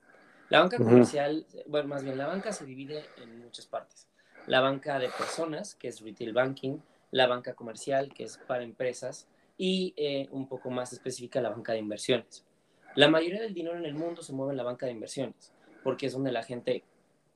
La 0.48 0.60
banca 0.60 0.78
comercial, 0.78 1.46
bueno, 1.66 1.88
más 1.88 2.02
bien 2.02 2.16
la 2.16 2.26
banca 2.26 2.50
se 2.52 2.64
divide 2.64 3.04
en 3.18 3.38
muchas 3.40 3.66
partes. 3.66 4.08
La 4.46 4.60
banca 4.60 4.98
de 4.98 5.10
personas, 5.10 5.74
que 5.74 5.88
es 5.88 6.00
retail 6.00 6.32
banking, 6.32 6.78
la 7.10 7.26
banca 7.26 7.52
comercial, 7.52 8.12
que 8.14 8.24
es 8.24 8.38
para 8.38 8.64
empresas, 8.64 9.28
y 9.58 9.92
eh, 9.98 10.28
un 10.30 10.48
poco 10.48 10.70
más 10.70 10.94
específica 10.94 11.42
la 11.42 11.50
banca 11.50 11.72
de 11.72 11.78
inversiones. 11.80 12.46
La 12.94 13.08
mayoría 13.08 13.42
del 13.42 13.52
dinero 13.52 13.76
en 13.76 13.84
el 13.84 13.94
mundo 13.94 14.22
se 14.22 14.32
mueve 14.32 14.52
en 14.52 14.56
la 14.56 14.62
banca 14.62 14.86
de 14.86 14.92
inversiones, 14.92 15.52
porque 15.84 16.06
es 16.06 16.14
donde 16.14 16.32
la 16.32 16.42
gente, 16.42 16.84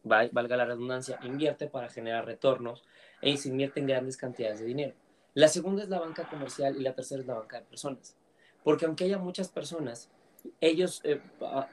valga 0.02 0.56
la 0.56 0.64
redundancia, 0.64 1.18
invierte 1.22 1.66
para 1.66 1.90
generar 1.90 2.24
retornos 2.24 2.84
e 3.20 3.36
se 3.36 3.50
invierte 3.50 3.80
en 3.80 3.86
grandes 3.86 4.16
cantidades 4.16 4.60
de 4.60 4.66
dinero. 4.66 4.94
La 5.36 5.48
segunda 5.48 5.82
es 5.82 5.90
la 5.90 6.00
banca 6.00 6.26
comercial 6.26 6.78
y 6.78 6.82
la 6.82 6.94
tercera 6.94 7.20
es 7.20 7.26
la 7.26 7.34
banca 7.34 7.58
de 7.58 7.66
personas. 7.66 8.16
Porque 8.64 8.86
aunque 8.86 9.04
haya 9.04 9.18
muchas 9.18 9.50
personas, 9.50 10.08
ellos, 10.62 11.02
eh, 11.04 11.20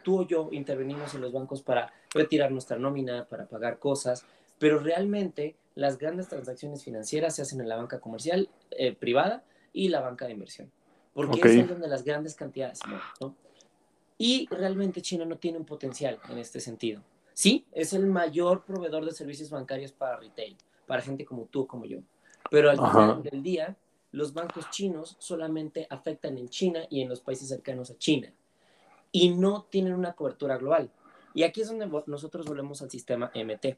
tú 0.04 0.20
o 0.20 0.28
yo 0.28 0.50
intervenimos 0.52 1.14
en 1.16 1.22
los 1.22 1.32
bancos 1.32 1.62
para 1.62 1.94
retirar 2.14 2.52
nuestra 2.52 2.78
nómina, 2.78 3.24
para 3.24 3.46
pagar 3.46 3.80
cosas, 3.80 4.26
pero 4.60 4.80
realmente 4.80 5.56
las 5.76 5.98
grandes 5.98 6.28
transacciones 6.28 6.84
financieras 6.84 7.38
se 7.38 7.44
hacen 7.44 7.62
en 7.62 7.70
la 7.70 7.78
banca 7.78 8.02
comercial 8.02 8.50
eh, 8.72 8.94
privada 8.94 9.46
y 9.72 9.88
la 9.88 10.02
banca 10.02 10.26
de 10.26 10.34
inversión, 10.34 10.70
porque 11.14 11.40
es 11.40 11.66
donde 11.66 11.88
las 11.88 12.04
grandes 12.04 12.36
cantidades 12.36 12.80
se 12.80 12.88
mueven, 12.88 13.08
¿no? 13.22 13.34
Y 14.18 14.48
realmente 14.52 15.02
China 15.02 15.24
no 15.24 15.38
tiene 15.38 15.58
un 15.58 15.66
potencial 15.66 16.20
en 16.30 16.38
este 16.38 16.60
sentido. 16.60 17.02
Sí, 17.34 17.66
es 17.72 17.94
el 17.94 18.08
mayor 18.08 18.66
proveedor 18.66 19.06
de 19.06 19.14
servicios 19.14 19.50
bancarios 19.50 19.94
para 19.94 20.18
retail, 20.18 20.58
para 20.86 21.02
gente 21.02 21.24
como 21.24 21.46
tú, 21.46 21.66
como 21.66 21.86
yo. 21.86 22.00
Pero 22.54 22.70
al 22.70 22.78
final 22.78 23.24
del 23.24 23.42
día, 23.42 23.76
los 24.12 24.32
bancos 24.32 24.70
chinos 24.70 25.16
solamente 25.18 25.88
afectan 25.90 26.38
en 26.38 26.50
China 26.50 26.82
y 26.88 27.02
en 27.02 27.10
los 27.10 27.20
países 27.20 27.50
cercanos 27.50 27.90
a 27.90 27.98
China. 27.98 28.32
Y 29.12 29.30
no 29.30 29.66
tienen 29.72 29.96
una 29.96 30.14
cobertura 30.14 30.58
global. 30.58 30.92
Y 31.34 31.42
aquí 31.42 31.62
es 31.62 31.70
donde 31.70 31.90
nosotros 32.06 32.46
volvemos 32.46 32.84
al 32.84 32.92
sistema 32.92 33.32
MT. 33.34 33.76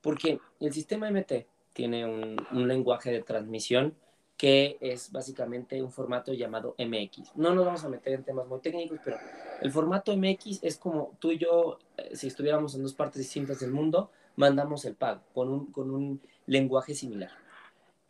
Porque 0.00 0.40
el 0.58 0.72
sistema 0.72 1.10
MT 1.10 1.44
tiene 1.74 2.06
un, 2.06 2.38
un 2.52 2.66
lenguaje 2.66 3.12
de 3.12 3.22
transmisión 3.22 3.94
que 4.38 4.78
es 4.80 5.12
básicamente 5.12 5.82
un 5.82 5.92
formato 5.92 6.32
llamado 6.32 6.74
MX. 6.78 7.36
No 7.36 7.54
nos 7.54 7.66
vamos 7.66 7.84
a 7.84 7.90
meter 7.90 8.14
en 8.14 8.24
temas 8.24 8.46
muy 8.46 8.60
técnicos, 8.60 9.00
pero 9.04 9.18
el 9.60 9.70
formato 9.70 10.16
MX 10.16 10.60
es 10.62 10.78
como 10.78 11.14
tú 11.18 11.30
y 11.30 11.36
yo, 11.36 11.78
eh, 11.98 12.16
si 12.16 12.28
estuviéramos 12.28 12.74
en 12.74 12.84
dos 12.84 12.94
partes 12.94 13.18
distintas 13.18 13.60
del 13.60 13.70
mundo, 13.70 14.10
mandamos 14.36 14.86
el 14.86 14.94
pago 14.94 15.20
con 15.34 15.50
un, 15.50 15.66
con 15.66 15.90
un 15.90 16.22
lenguaje 16.46 16.94
similar. 16.94 17.41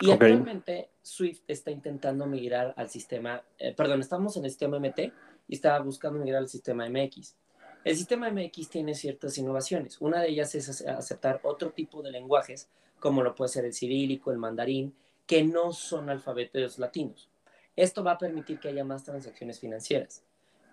Y 0.00 0.11
actualmente 0.11 0.90
Swift 1.02 1.42
está 1.46 1.70
intentando 1.70 2.26
migrar 2.26 2.75
al 2.76 2.88
sistema, 2.88 3.42
eh, 3.58 3.75
perdón, 3.75 4.00
estamos 4.00 4.37
en 4.37 4.44
el 4.44 4.50
sistema 4.50 4.78
MT 4.78 5.12
y 5.49 5.54
está 5.54 5.78
buscando 5.80 6.18
migrar 6.18 6.42
al 6.42 6.49
sistema 6.49 6.88
MX. 6.88 7.37
El 7.84 7.96
sistema 7.96 8.30
MX 8.30 8.68
tiene 8.68 8.94
ciertas 8.94 9.37
innovaciones. 9.38 10.00
Una 10.00 10.20
de 10.20 10.28
ellas 10.28 10.54
es 10.54 10.87
aceptar 10.87 11.40
otro 11.42 11.70
tipo 11.70 12.02
de 12.02 12.12
lenguajes, 12.12 12.68
como 13.00 13.22
lo 13.22 13.34
puede 13.34 13.49
ser 13.49 13.64
el 13.64 13.75
cirílico, 13.75 14.30
el 14.30 14.38
mandarín, 14.38 14.94
que 15.26 15.42
no 15.42 15.72
son 15.72 16.08
alfabetos 16.08 16.78
latinos. 16.78 17.28
Esto 17.75 18.04
va 18.04 18.12
a 18.12 18.18
permitir 18.18 18.61
que 18.61 18.68
haya 18.68 18.84
más 18.84 19.04
transacciones 19.04 19.58
financieras. 19.58 20.22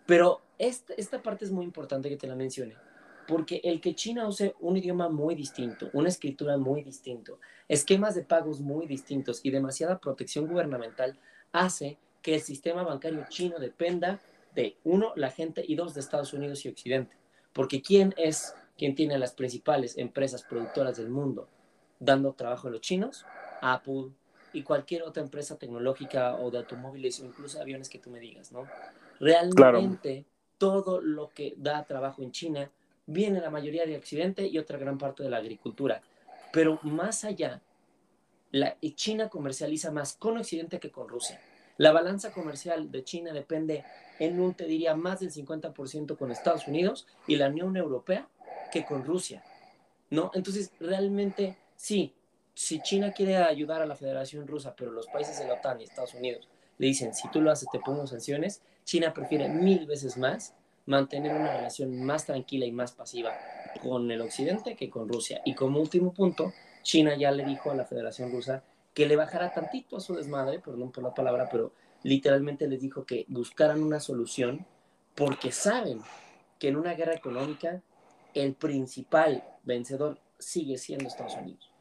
Pero 0.05 0.41
esta, 0.57 0.93
esta 0.95 1.21
parte 1.21 1.45
es 1.45 1.51
muy 1.51 1.65
importante 1.65 2.09
que 2.09 2.17
te 2.17 2.27
la 2.27 2.35
mencione, 2.35 2.75
porque 3.29 3.62
el 3.63 3.79
que 3.79 3.93
China 3.93 4.27
use 4.27 4.55
un 4.59 4.75
idioma 4.75 5.07
muy 5.07 5.36
distinto, 5.36 5.91
una 5.93 6.09
escritura 6.09 6.57
muy 6.57 6.81
distinto, 6.81 7.39
esquemas 7.67 8.15
de 8.15 8.24
pagos 8.24 8.59
muy 8.59 8.88
distintos 8.88 9.41
y 9.43 9.51
demasiada 9.51 10.00
protección 10.00 10.48
gubernamental 10.48 11.15
hace 11.51 12.00
que 12.24 12.33
el 12.33 12.41
sistema 12.41 12.81
bancario 12.81 13.24
chino 13.29 13.59
dependa 13.59 14.19
de, 14.55 14.77
uno, 14.83 15.13
la 15.15 15.29
gente 15.29 15.63
y 15.63 15.75
dos, 15.75 15.93
de 15.93 16.00
Estados 16.00 16.33
Unidos 16.33 16.65
y 16.65 16.69
Occidente. 16.69 17.15
Porque 17.53 17.83
¿quién 17.83 18.15
es 18.17 18.55
quien 18.75 18.95
tiene 18.95 19.19
las 19.19 19.33
principales 19.33 19.95
empresas 20.00 20.41
productoras 20.41 20.98
del 20.98 21.09
mundo 21.09 21.48
dando 22.00 22.33
trabajo 22.33 22.67
a 22.67 22.71
los 22.71 22.81
chinos? 22.81 23.27
Apple, 23.62 24.07
y 24.53 24.63
cualquier 24.63 25.03
otra 25.03 25.21
empresa 25.21 25.55
tecnológica 25.55 26.36
o 26.38 26.50
de 26.50 26.57
automóviles 26.57 27.19
o 27.19 27.25
incluso 27.25 27.62
aviones 27.62 27.89
que 27.89 28.00
tú 28.00 28.09
me 28.09 28.19
digas, 28.19 28.51
¿no? 28.51 28.67
Realmente 29.19 30.25
todo 30.57 31.00
lo 31.00 31.29
que 31.29 31.53
da 31.57 31.83
trabajo 31.83 32.24
en 32.24 32.31
China 32.31 32.71
viene 33.09 33.41
la 33.41 33.49
mayoría 33.49 33.85
de 33.85 33.97
Occidente 33.97 34.47
y 34.47 34.57
otra 34.57 34.77
gran 34.77 34.97
parte 34.97 35.23
de 35.23 35.29
la 35.29 35.37
agricultura. 35.37 36.01
Pero 36.53 36.79
más 36.83 37.23
allá, 37.23 37.61
China 38.95 39.29
comercializa 39.29 39.91
más 39.91 40.13
con 40.13 40.37
Occidente 40.37 40.79
que 40.79 40.91
con 40.91 41.07
Rusia. 41.07 41.39
La 41.77 41.91
balanza 41.91 42.31
comercial 42.31 42.91
de 42.91 43.03
China 43.03 43.33
depende 43.33 43.83
en 44.19 44.39
un, 44.39 44.53
te 44.53 44.65
diría, 44.65 44.95
más 44.95 45.21
del 45.21 45.31
50% 45.31 46.17
con 46.17 46.31
Estados 46.31 46.67
Unidos 46.67 47.07
y 47.25 47.37
la 47.37 47.47
Unión 47.47 47.75
Europea 47.77 48.27
que 48.71 48.85
con 48.85 49.03
Rusia, 49.03 49.43
¿no? 50.09 50.29
Entonces, 50.33 50.71
realmente, 50.79 51.57
sí, 51.75 52.13
si 52.53 52.81
China 52.81 53.13
quiere 53.13 53.37
ayudar 53.37 53.81
a 53.81 53.85
la 53.85 53.95
Federación 53.95 54.45
Rusa, 54.45 54.75
pero 54.75 54.91
los 54.91 55.07
países 55.07 55.39
de 55.39 55.47
la 55.47 55.55
OTAN 55.55 55.79
y 55.79 55.85
Estados 55.85 56.13
Unidos 56.13 56.47
le 56.77 56.87
dicen, 56.87 57.13
si 57.15 57.29
tú 57.31 57.41
lo 57.41 57.49
haces, 57.49 57.69
te 57.71 57.79
pongo 57.79 58.05
sanciones, 58.05 58.61
China 58.83 59.13
prefiere 59.13 59.47
mil 59.47 59.87
veces 59.87 60.17
más 60.17 60.53
mantener 60.86 61.36
una 61.36 61.55
relación 61.55 62.03
más 62.03 62.25
tranquila 62.25 62.65
y 62.65 62.71
más 62.71 62.91
pasiva 62.93 63.31
con 63.81 64.09
el 64.12 64.21
Occidente 64.21 64.75
que 64.75 64.89
con 64.89 65.07
Rusia. 65.07 65.41
Y 65.45 65.55
como 65.55 65.79
último 65.79 66.13
punto, 66.13 66.53
China 66.83 67.15
ya 67.15 67.31
le 67.31 67.45
dijo 67.45 67.71
a 67.71 67.75
la 67.75 67.86
Federación 67.86 68.31
Rusa 68.31 68.63
que 68.93 69.05
le 69.05 69.15
bajara 69.15 69.53
tantito 69.53 69.98
a 69.98 70.01
su 70.01 70.15
desmadre, 70.15 70.59
perdón 70.59 70.91
por 70.91 71.03
la 71.03 71.13
palabra, 71.13 71.48
pero 71.51 71.74
literalmente 72.03 72.67
les 72.67 72.81
dijo 72.81 73.05
que 73.05 73.25
buscaran 73.27 73.83
una 73.83 74.00
solución 74.00 74.65
porque 75.15 75.51
saben 75.51 76.01
que 76.57 76.69
en 76.69 76.77
una 76.77 76.93
guerra 76.93 77.13
económica 77.13 77.81
el 78.33 78.55
principal 78.55 79.43
vencedor 79.63 80.19
sigue 80.38 80.77
siendo 80.77 81.07
Estados 81.07 81.36
Unidos. 81.36 81.71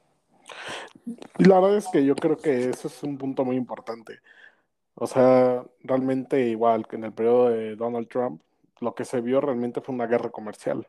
La 1.39 1.61
verdad 1.61 1.79
es 1.79 1.89
que 1.89 2.05
yo 2.05 2.15
creo 2.15 2.37
que 2.37 2.71
eso 2.71 2.89
es 2.89 3.03
un 3.03 3.17
punto 3.19 3.45
muy 3.45 3.57
importante. 3.57 4.19
O 4.95 5.07
sea, 5.07 5.65
realmente 5.85 6.49
igual 6.49 6.87
que 6.87 6.97
en 6.97 7.05
el 7.05 7.13
periodo 7.13 7.51
de 7.51 7.77
Donald 7.77 8.09
Trump, 8.09 8.43
lo 8.81 8.95
que 8.95 9.05
se 9.05 9.21
vio 9.21 9.41
realmente 9.41 9.81
fue 9.81 9.95
una 9.95 10.07
guerra 10.07 10.31
comercial. 10.31 10.89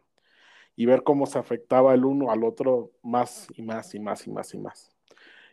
Y 0.75 0.85
ver 0.85 1.03
cómo 1.03 1.25
se 1.25 1.39
afectaba 1.39 1.93
el 1.93 2.05
uno 2.05 2.31
al 2.31 2.43
otro 2.43 2.91
más 3.03 3.47
y 3.55 3.61
más 3.61 3.93
y 3.95 3.99
más 3.99 4.27
y 4.27 4.31
más 4.31 4.53
y 4.53 4.57
más. 4.59 4.95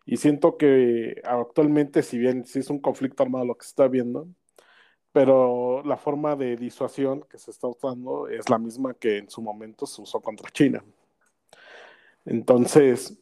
Y 0.04 0.18
siento 0.18 0.56
que 0.56 1.20
actualmente, 1.24 2.02
si 2.02 2.18
bien 2.18 2.44
sí 2.44 2.60
es 2.60 2.70
un 2.70 2.78
conflicto 2.80 3.24
armado 3.24 3.44
lo 3.44 3.56
que 3.56 3.64
se 3.64 3.70
está 3.70 3.88
viendo, 3.88 4.28
pero 5.12 5.82
la 5.84 5.96
forma 5.96 6.36
de 6.36 6.56
disuasión 6.56 7.22
que 7.22 7.38
se 7.38 7.50
está 7.50 7.66
usando 7.66 8.28
es 8.28 8.48
la 8.50 8.58
misma 8.58 8.94
que 8.94 9.18
en 9.18 9.30
su 9.30 9.42
momento 9.42 9.86
se 9.86 10.02
usó 10.02 10.20
contra 10.20 10.50
China. 10.50 10.84
Entonces, 12.26 13.18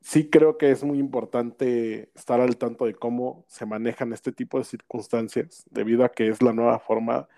sí 0.00 0.28
creo 0.30 0.58
que 0.58 0.70
es 0.70 0.84
muy 0.84 0.98
importante 0.98 2.10
estar 2.14 2.40
al 2.40 2.56
tanto 2.58 2.86
de 2.86 2.94
cómo 2.94 3.44
se 3.48 3.66
manejan 3.66 4.12
este 4.12 4.32
tipo 4.32 4.58
de 4.58 4.64
circunstancias, 4.64 5.64
debido 5.70 6.04
a 6.04 6.10
que 6.10 6.28
es 6.28 6.42
la 6.42 6.52
nueva 6.52 6.78
forma 6.78 7.28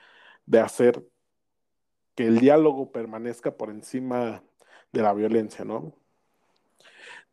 de 0.48 0.60
hacer 0.60 1.04
que 2.14 2.26
el 2.26 2.38
diálogo 2.38 2.90
permanezca 2.90 3.56
por 3.56 3.70
encima 3.70 4.42
de 4.92 5.02
la 5.02 5.12
violencia, 5.12 5.64
¿no? 5.64 5.92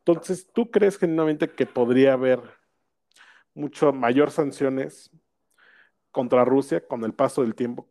Entonces, 0.04 0.46
¿tú 0.52 0.70
crees 0.70 0.98
genuinamente 0.98 1.48
que 1.48 1.66
podría 1.66 2.12
haber 2.12 2.40
mucho 3.54 3.92
mayor 3.92 4.30
sanciones 4.30 5.10
contra 6.12 6.44
Rusia 6.44 6.86
con 6.86 7.04
el 7.04 7.14
paso 7.14 7.42
del 7.42 7.54
tiempo? 7.54 7.86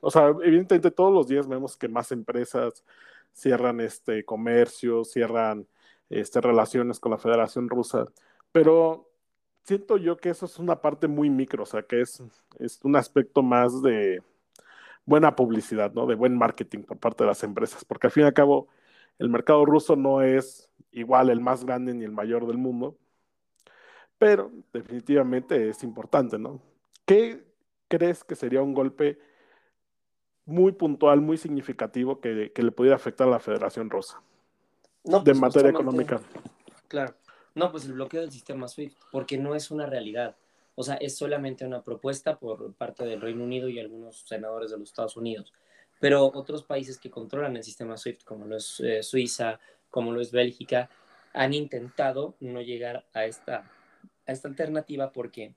o 0.00 0.10
sea, 0.10 0.28
evidentemente 0.42 0.90
todos 0.90 1.12
los 1.12 1.28
días 1.28 1.46
vemos 1.46 1.76
que 1.76 1.88
más 1.88 2.10
empresas 2.10 2.84
cierran 3.32 3.80
este 3.80 4.24
comercio, 4.24 5.04
cierran 5.04 5.66
este, 6.08 6.40
relaciones 6.40 6.98
con 6.98 7.12
la 7.12 7.18
Federación 7.18 7.68
Rusa, 7.68 8.06
pero 8.50 9.08
siento 9.62 9.98
yo 9.98 10.16
que 10.16 10.30
eso 10.30 10.46
es 10.46 10.58
una 10.58 10.80
parte 10.80 11.06
muy 11.06 11.28
micro, 11.28 11.64
o 11.64 11.66
sea, 11.66 11.82
que 11.82 12.00
es, 12.00 12.22
es 12.58 12.80
un 12.82 12.96
aspecto 12.96 13.42
más 13.42 13.82
de 13.82 14.22
buena 15.08 15.34
publicidad, 15.34 15.94
¿no? 15.94 16.06
De 16.06 16.14
buen 16.14 16.36
marketing 16.36 16.82
por 16.82 16.98
parte 16.98 17.24
de 17.24 17.28
las 17.28 17.42
empresas, 17.42 17.82
porque 17.82 18.08
al 18.08 18.10
fin 18.10 18.24
y 18.24 18.26
al 18.26 18.34
cabo 18.34 18.68
el 19.18 19.30
mercado 19.30 19.64
ruso 19.64 19.96
no 19.96 20.20
es 20.20 20.68
igual 20.92 21.30
el 21.30 21.40
más 21.40 21.64
grande 21.64 21.94
ni 21.94 22.04
el 22.04 22.12
mayor 22.12 22.46
del 22.46 22.58
mundo, 22.58 22.94
pero 24.18 24.52
definitivamente 24.70 25.70
es 25.70 25.82
importante, 25.82 26.38
¿no? 26.38 26.60
¿Qué 27.06 27.42
crees 27.88 28.22
que 28.22 28.34
sería 28.34 28.60
un 28.60 28.74
golpe 28.74 29.18
muy 30.44 30.72
puntual, 30.72 31.22
muy 31.22 31.38
significativo 31.38 32.20
que, 32.20 32.52
que 32.54 32.62
le 32.62 32.70
pudiera 32.70 32.96
afectar 32.96 33.28
a 33.28 33.30
la 33.30 33.40
Federación 33.40 33.88
Rusa 33.88 34.20
no, 35.04 35.20
de 35.20 35.32
pues, 35.32 35.40
materia 35.40 35.70
económica? 35.70 36.20
Claro. 36.86 37.14
No, 37.54 37.72
pues 37.72 37.86
el 37.86 37.94
bloqueo 37.94 38.20
del 38.20 38.30
sistema 38.30 38.68
SWIFT, 38.68 38.98
porque 39.10 39.38
no 39.38 39.54
es 39.54 39.70
una 39.70 39.86
realidad. 39.86 40.36
O 40.80 40.84
sea, 40.84 40.94
es 40.94 41.16
solamente 41.16 41.66
una 41.66 41.82
propuesta 41.82 42.38
por 42.38 42.72
parte 42.72 43.04
del 43.04 43.20
Reino 43.20 43.42
Unido 43.42 43.68
y 43.68 43.80
algunos 43.80 44.20
senadores 44.20 44.70
de 44.70 44.78
los 44.78 44.90
Estados 44.90 45.16
Unidos. 45.16 45.52
Pero 45.98 46.30
otros 46.32 46.62
países 46.62 46.98
que 46.98 47.10
controlan 47.10 47.56
el 47.56 47.64
sistema 47.64 47.96
SWIFT, 47.96 48.22
como 48.22 48.44
lo 48.44 48.56
es 48.56 48.78
eh, 48.78 49.02
Suiza, 49.02 49.58
como 49.90 50.12
lo 50.12 50.20
es 50.20 50.30
Bélgica, 50.30 50.88
han 51.32 51.52
intentado 51.52 52.36
no 52.38 52.62
llegar 52.62 53.04
a 53.12 53.24
esta, 53.24 53.68
a 54.24 54.30
esta 54.30 54.46
alternativa 54.46 55.10
porque 55.10 55.52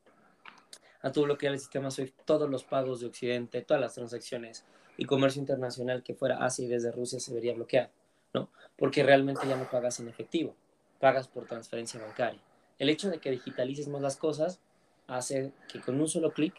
a 1.04 1.12
tu 1.12 1.22
bloquear 1.22 1.54
el 1.54 1.60
sistema 1.60 1.92
SWIFT, 1.92 2.16
todos 2.26 2.50
los 2.50 2.64
pagos 2.64 3.02
de 3.02 3.06
Occidente, 3.06 3.62
todas 3.62 3.80
las 3.80 3.94
transacciones 3.94 4.66
y 4.98 5.06
comercio 5.06 5.40
internacional 5.40 6.02
que 6.02 6.16
fuera 6.16 6.44
hacia 6.44 6.66
y 6.66 6.68
desde 6.68 6.92
Rusia 6.92 7.20
se 7.20 7.32
vería 7.32 7.54
bloqueado, 7.54 7.92
¿no? 8.34 8.50
Porque 8.76 9.04
realmente 9.04 9.48
ya 9.48 9.56
no 9.56 9.70
pagas 9.70 10.00
en 10.00 10.08
efectivo, 10.08 10.56
pagas 11.00 11.28
por 11.28 11.46
transferencia 11.46 12.02
bancaria. 12.02 12.42
El 12.80 12.90
hecho 12.90 13.12
de 13.12 13.20
que 13.20 13.30
digitalices 13.30 13.88
más 13.88 14.02
las 14.02 14.18
cosas 14.18 14.60
hace 15.08 15.54
que 15.72 15.80
con 15.82 16.00
un 16.00 16.08
solo 16.08 16.32
clic, 16.32 16.54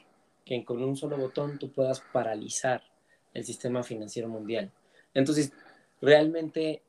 que 0.45 0.65
con 0.65 0.83
un 0.83 0.97
solo 0.97 1.17
botón 1.17 1.59
tú 1.59 1.71
puedas 1.71 2.01
paralizar 2.01 2.83
el 3.35 3.45
sistema 3.45 3.83
financiero 3.83 4.29
mundial. 4.29 4.71
Entonces, 5.15 5.53
realmente 6.01 6.83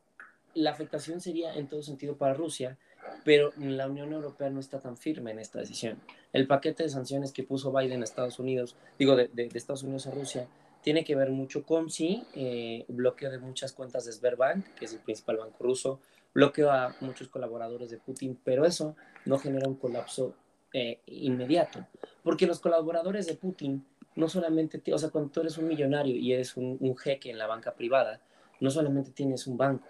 la 0.54 0.72
afectación 0.72 1.22
sería 1.22 1.54
en 1.56 1.68
todo 1.68 1.84
sentido 1.84 2.18
para 2.18 2.34
Rusia, 2.34 2.78
pero 3.26 3.52
la 3.58 3.88
Unión 3.88 4.12
Europea 4.14 4.50
no 4.50 4.60
está 4.60 4.80
tan 4.80 4.98
firme 4.98 5.32
en 5.32 5.40
esta 5.40 5.60
decisión. 5.60 6.00
El 6.32 6.48
paquete 6.48 6.84
de 6.84 6.90
sanciones 6.90 7.32
que 7.32 7.44
puso 7.44 7.72
Biden 7.72 8.02
a 8.02 8.04
Estados 8.04 8.40
Unidos, 8.40 8.76
digo, 8.98 9.16
de, 9.16 9.28
de, 9.28 9.50
de 9.50 9.58
Estados 9.58 9.84
Unidos 9.84 10.08
a 10.08 10.12
Rusia, 10.12 10.48
tiene 10.84 11.06
que 11.06 11.16
ver 11.16 11.32
mucho 11.32 11.64
con, 11.64 11.90
sí, 11.90 12.26
eh, 12.36 12.86
bloqueo 12.90 13.32
de 13.32 13.40
muchas 13.40 13.72
cuentas 13.72 14.06
de 14.06 14.12
Sberbank, 14.12 14.76
que 14.76 14.86
es 14.86 14.94
el 14.94 15.00
principal 15.00 15.38
banco 15.38 15.64
ruso, 15.64 16.00
bloqueo 16.34 16.72
a 16.72 16.96
muchos 17.00 17.30
colaboradores 17.30 17.90
de 17.90 17.98
Putin, 17.98 18.38
pero 18.44 18.66
eso 18.66 18.96
no 19.26 19.40
genera 19.40 19.68
un 19.68 19.76
colapso 19.76 20.36
eh, 20.74 21.00
inmediato, 21.06 21.86
porque 22.24 22.48
los 22.48 22.60
colaboradores 22.60 23.28
de 23.28 23.36
Putin 23.36 23.86
no 24.16 24.28
solamente, 24.30 24.82
o 24.94 24.98
sea, 24.98 25.10
cuando 25.10 25.32
tú 25.32 25.42
eres 25.42 25.58
un 25.58 25.68
millonario 25.68 26.16
y 26.16 26.34
eres 26.34 26.58
un, 26.58 26.78
un 26.80 26.98
jeque 26.98 27.32
en 27.32 27.38
la 27.38 27.48
banca 27.48 27.74
privada, 27.74 28.22
no 28.60 28.70
solamente 28.70 29.12
tienes 29.12 29.48
un 29.48 29.58
banco, 29.58 29.88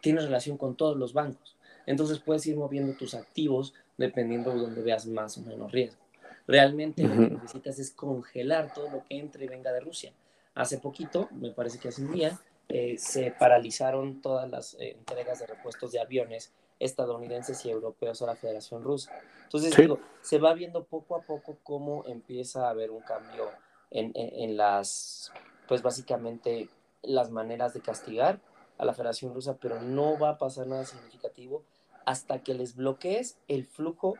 tienes 0.00 0.24
relación 0.24 0.56
con 0.56 0.76
todos 0.76 0.96
los 0.96 1.12
bancos. 1.12 1.56
Entonces 1.86 2.18
puedes 2.18 2.46
ir 2.46 2.56
moviendo 2.56 2.94
tus 2.94 3.14
activos 3.14 3.74
dependiendo 3.96 4.52
de 4.52 4.60
donde 4.60 4.82
veas 4.82 5.06
más 5.06 5.38
o 5.38 5.42
menos 5.42 5.72
riesgo. 5.72 6.00
Realmente 6.46 7.04
uh 7.04 7.08
-huh. 7.08 7.16
lo 7.16 7.28
que 7.28 7.34
necesitas 7.34 7.78
es 7.78 7.90
congelar 7.90 8.72
todo 8.72 8.90
lo 8.90 9.04
que 9.04 9.18
entre 9.18 9.44
y 9.44 9.48
venga 9.48 9.72
de 9.72 9.80
Rusia. 9.80 10.12
Hace 10.54 10.78
poquito, 10.78 11.28
me 11.32 11.50
parece 11.50 11.78
que 11.78 11.88
hace 11.88 12.02
un 12.02 12.12
día, 12.12 12.38
eh, 12.68 12.96
se 12.98 13.32
paralizaron 13.32 14.20
todas 14.20 14.48
las 14.50 14.74
eh, 14.74 14.96
entregas 14.98 15.38
de 15.40 15.46
repuestos 15.46 15.92
de 15.92 16.00
aviones 16.00 16.52
estadounidenses 16.84 17.64
y 17.64 17.70
europeos 17.70 18.22
a 18.22 18.26
la 18.26 18.36
Federación 18.36 18.82
Rusa. 18.82 19.12
Entonces, 19.44 19.74
sí. 19.74 19.82
digo, 19.82 19.98
se 20.22 20.38
va 20.38 20.54
viendo 20.54 20.84
poco 20.84 21.16
a 21.16 21.22
poco 21.22 21.58
cómo 21.62 22.04
empieza 22.06 22.66
a 22.66 22.70
haber 22.70 22.90
un 22.90 23.02
cambio 23.02 23.48
en, 23.90 24.12
en, 24.14 24.50
en 24.50 24.56
las, 24.56 25.32
pues 25.68 25.82
básicamente, 25.82 26.68
las 27.02 27.30
maneras 27.30 27.74
de 27.74 27.80
castigar 27.80 28.40
a 28.78 28.84
la 28.84 28.94
Federación 28.94 29.34
Rusa, 29.34 29.58
pero 29.60 29.80
no 29.80 30.18
va 30.18 30.30
a 30.30 30.38
pasar 30.38 30.66
nada 30.66 30.84
significativo 30.84 31.64
hasta 32.04 32.42
que 32.42 32.54
les 32.54 32.74
bloquees 32.74 33.38
el 33.48 33.64
flujo 33.64 34.14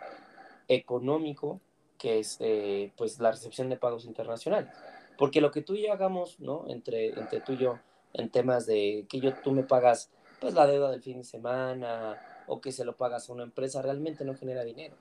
económico 0.69 1.61
que 2.03 2.19
es 2.19 2.37
eh, 2.41 2.93
pues 2.97 3.21
la 3.21 3.31
recepción 3.31 3.69
de 3.69 3.77
pagos 3.77 4.07
internacionales. 4.07 4.73
Porque 5.17 5.41
lo 5.41 5.53
que 5.53 5.63
tú 5.63 5.75
y 5.75 5.87
yo 5.87 5.93
hagamos, 5.93 6.41
¿no? 6.41 6.65
Entre, 6.67 7.11
entre 7.11 7.41
tú 7.41 7.53
y 7.53 7.59
yo, 7.59 7.79
en 8.13 8.29
temas 8.29 8.67
de 8.67 9.07
que 9.09 9.21
yo, 9.21 9.33
tú 9.35 9.53
me 9.53 9.63
pagas 9.63 10.11
pues 10.41 10.55
la 10.55 10.67
deuda 10.67 10.91
del 10.91 11.01
fin 11.01 11.19
de 11.19 11.25
semana 11.25 12.21
o 12.53 12.61
que 12.61 12.71
se 12.71 12.85
lo 12.85 12.97
pagas 12.99 13.31
a 13.31 13.33
una 13.33 13.45
empresa, 13.45 13.81
realmente 13.81 14.27
no 14.27 14.37
genera 14.37 14.63
dinero. 14.63 14.95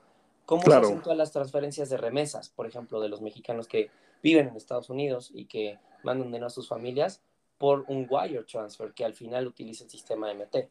¿Cómo 0.46 0.64
claro. 0.64 0.86
se 0.86 0.94
hacen 0.94 1.04
todas 1.04 1.18
las 1.18 1.34
transferencias 1.34 1.90
de 1.90 1.98
remesas, 1.98 2.48
por 2.48 2.66
ejemplo, 2.66 3.02
de 3.02 3.10
los 3.10 3.20
mexicanos 3.20 3.68
que 3.68 3.90
viven 4.24 4.48
en 4.48 4.56
Estados 4.56 4.90
Unidos 4.90 5.32
y 5.34 5.48
que 5.48 5.78
mandan 6.02 6.28
dinero 6.28 6.46
a 6.46 6.50
sus 6.50 6.70
familias 6.70 7.22
por 7.58 7.84
un 7.90 8.08
wire 8.10 8.46
transfer 8.46 8.94
que 8.94 9.04
al 9.04 9.14
final 9.14 9.48
utiliza 9.48 9.84
el 9.84 9.90
sistema 9.90 10.34
MT? 10.34 10.70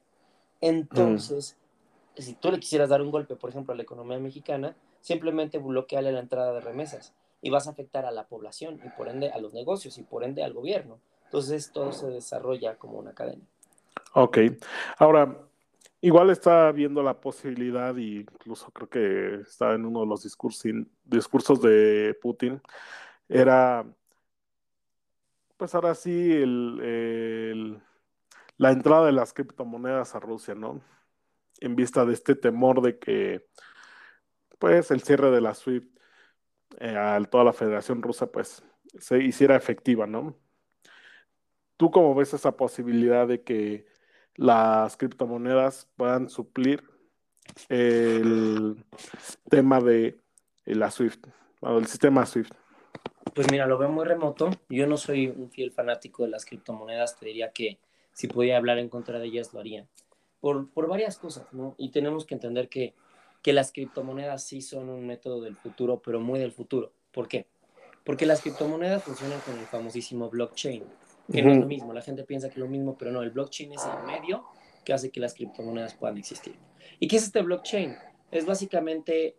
Entonces, 0.63 1.59
mm. 2.17 2.23
si 2.23 2.35
tú 2.37 2.51
le 2.51 2.59
quisieras 2.59 2.89
dar 2.89 3.03
un 3.03 3.11
golpe, 3.11 3.37
por 3.37 3.51
ejemplo, 3.51 3.75
a 3.75 3.77
la 3.77 3.83
economía 3.83 4.19
mexicana, 4.19 4.75
simplemente 5.03 5.59
bloqueale 5.59 6.13
la 6.13 6.21
entrada 6.21 6.55
de 6.55 6.61
remesas 6.61 7.13
y 7.43 7.51
vas 7.51 7.67
a 7.67 7.73
afectar 7.73 8.07
a 8.07 8.11
la 8.11 8.27
población 8.27 8.81
y 8.83 8.89
por 8.97 9.11
ende 9.11 9.31
a 9.31 9.39
los 9.39 9.53
negocios 9.53 9.99
y 9.99 10.03
por 10.03 10.25
ende 10.25 10.43
al 10.43 10.55
gobierno. 10.55 10.99
Entonces 11.25 11.73
todo 11.73 11.93
se 11.93 12.07
desarrolla 12.07 12.77
como 12.77 12.99
una 12.99 13.13
cadena. 13.13 13.45
Ok. 14.15 14.39
Ahora, 14.97 15.50
igual 16.01 16.31
está 16.31 16.73
viendo 16.73 17.03
la 17.03 17.21
posibilidad, 17.21 17.97
y 17.97 18.21
incluso 18.21 18.71
creo 18.73 18.89
que 18.89 19.35
está 19.43 19.75
en 19.75 19.85
uno 19.87 20.01
de 20.01 20.07
los 20.07 20.23
discursos 20.23 21.63
de 21.63 22.17
Putin, 22.21 22.61
era, 23.29 23.87
pues 25.57 25.75
ahora 25.75 25.95
sí, 25.95 26.33
el, 26.33 26.81
el, 26.81 27.83
la 28.57 28.73
entrada 28.73 29.07
de 29.07 29.13
las 29.13 29.33
criptomonedas 29.33 30.15
a 30.15 30.21
Rusia, 30.21 30.55
¿no? 30.55 30.83
En 31.61 31.77
vista 31.77 32.05
de 32.05 32.15
este 32.15 32.35
temor 32.35 32.81
de 32.83 32.99
que, 32.99 33.47
pues, 34.59 34.91
el 34.91 35.03
cierre 35.03 35.31
de 35.31 35.41
la 35.41 35.55
SWIFT 35.55 35.99
eh, 36.79 36.97
a 36.97 37.23
toda 37.25 37.45
la 37.45 37.53
Federación 37.53 38.03
Rusa, 38.03 38.31
pues, 38.33 38.65
se 38.99 39.19
hiciera 39.23 39.57
efectiva, 39.57 40.07
¿no? 40.07 40.37
¿Tú 41.77 41.91
cómo 41.91 42.15
ves 42.15 42.35
esa 42.35 42.57
posibilidad 42.57 43.27
de 43.27 43.43
que 43.43 43.87
las 44.41 44.97
criptomonedas 44.97 45.87
puedan 45.97 46.31
suplir 46.31 46.83
el 47.69 48.83
tema 49.51 49.83
de 49.83 50.19
la 50.65 50.91
SWIFT, 50.91 51.27
o 51.61 51.77
el 51.77 51.87
sistema 51.87 52.25
SWIFT? 52.25 52.55
Pues 53.35 53.51
mira, 53.51 53.67
lo 53.67 53.77
veo 53.77 53.91
muy 53.91 54.07
remoto. 54.07 54.49
Yo 54.71 54.87
no 54.87 54.97
soy 54.97 55.27
un 55.27 55.51
fiel 55.51 55.73
fanático 55.73 56.23
de 56.23 56.31
las 56.31 56.47
criptomonedas. 56.47 57.19
Te 57.19 57.27
diría 57.27 57.53
que 57.53 57.79
si 58.15 58.29
pudiera 58.29 58.57
hablar 58.57 58.79
en 58.79 58.89
contra 58.89 59.19
de 59.19 59.27
ellas, 59.27 59.53
lo 59.53 59.61
haría. 59.61 59.87
Por, 60.41 60.71
por 60.71 60.89
varias 60.89 61.19
cosas, 61.19 61.53
¿no? 61.53 61.75
Y 61.77 61.91
tenemos 61.91 62.25
que 62.25 62.33
entender 62.33 62.71
que, 62.71 62.95
que 63.43 63.53
las 63.53 63.73
criptomonedas 63.73 64.43
sí 64.43 64.63
son 64.63 64.89
un 64.89 65.07
método 65.07 65.43
del 65.43 65.57
futuro, 65.57 66.01
pero 66.03 66.19
muy 66.19 66.39
del 66.41 66.53
futuro. 66.53 66.95
¿Por 67.13 67.29
qué? 67.29 67.47
Porque 68.05 68.25
las 68.25 68.41
criptomonedas 68.41 69.05
funcionan 69.05 69.41
con 69.41 69.59
el 69.59 69.67
famosísimo 69.67 70.31
blockchain, 70.31 70.83
que 71.31 71.39
uh 71.39 71.45
-huh. 71.45 71.47
no 71.47 71.53
es 71.53 71.59
lo 71.59 71.67
mismo. 71.67 71.93
La 71.93 72.03
gente 72.03 72.25
piensa 72.25 72.49
que 72.49 72.55
es 72.55 72.59
lo 72.59 72.69
mismo, 72.69 72.97
pero 72.99 73.13
no. 73.13 73.23
El 73.23 73.31
blockchain 73.31 73.73
es 73.73 73.83
el 73.85 74.07
medio 74.07 74.45
que 74.85 74.93
hace 74.93 75.11
que 75.11 75.21
las 75.21 75.35
criptomonedas 75.35 75.95
puedan 75.95 76.19
existir. 76.19 76.55
¿Y 76.99 77.09
qué 77.09 77.17
es 77.17 77.25
este 77.25 77.43
blockchain? 77.43 77.97
Es 78.31 78.47
básicamente 78.47 79.37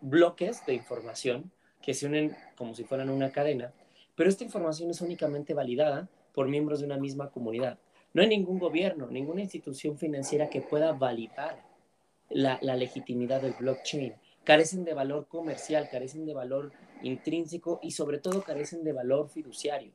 bloques 0.00 0.64
de 0.66 0.74
información 0.74 1.50
que 1.80 1.94
se 1.94 2.06
unen 2.06 2.36
como 2.56 2.74
si 2.74 2.84
fueran 2.84 3.10
una 3.10 3.32
cadena, 3.32 3.72
pero 4.14 4.28
esta 4.28 4.44
información 4.44 4.90
es 4.90 5.00
únicamente 5.00 5.54
validada 5.54 6.08
por 6.32 6.48
miembros 6.48 6.80
de 6.80 6.86
una 6.86 6.96
misma 6.96 7.30
comunidad. 7.30 7.78
No 8.14 8.22
hay 8.22 8.28
ningún 8.28 8.58
gobierno, 8.58 9.06
ninguna 9.06 9.40
institución 9.40 9.96
financiera 9.96 10.50
que 10.50 10.60
pueda 10.60 10.92
validar 10.92 11.62
la, 12.28 12.58
la, 12.62 12.76
legitimidad 12.76 13.40
del 13.40 13.54
blockchain. 13.58 14.14
Carecen 14.44 14.84
de 14.84 14.94
valor 14.94 15.28
comercial, 15.28 15.88
carecen 15.90 16.26
de 16.26 16.34
valor 16.34 16.72
intrínseco 17.02 17.80
y 17.82 17.92
sobre 17.92 18.18
todo 18.18 18.42
carecen 18.42 18.84
de 18.84 18.92
valor 18.92 19.28
fiduciario. 19.28 19.92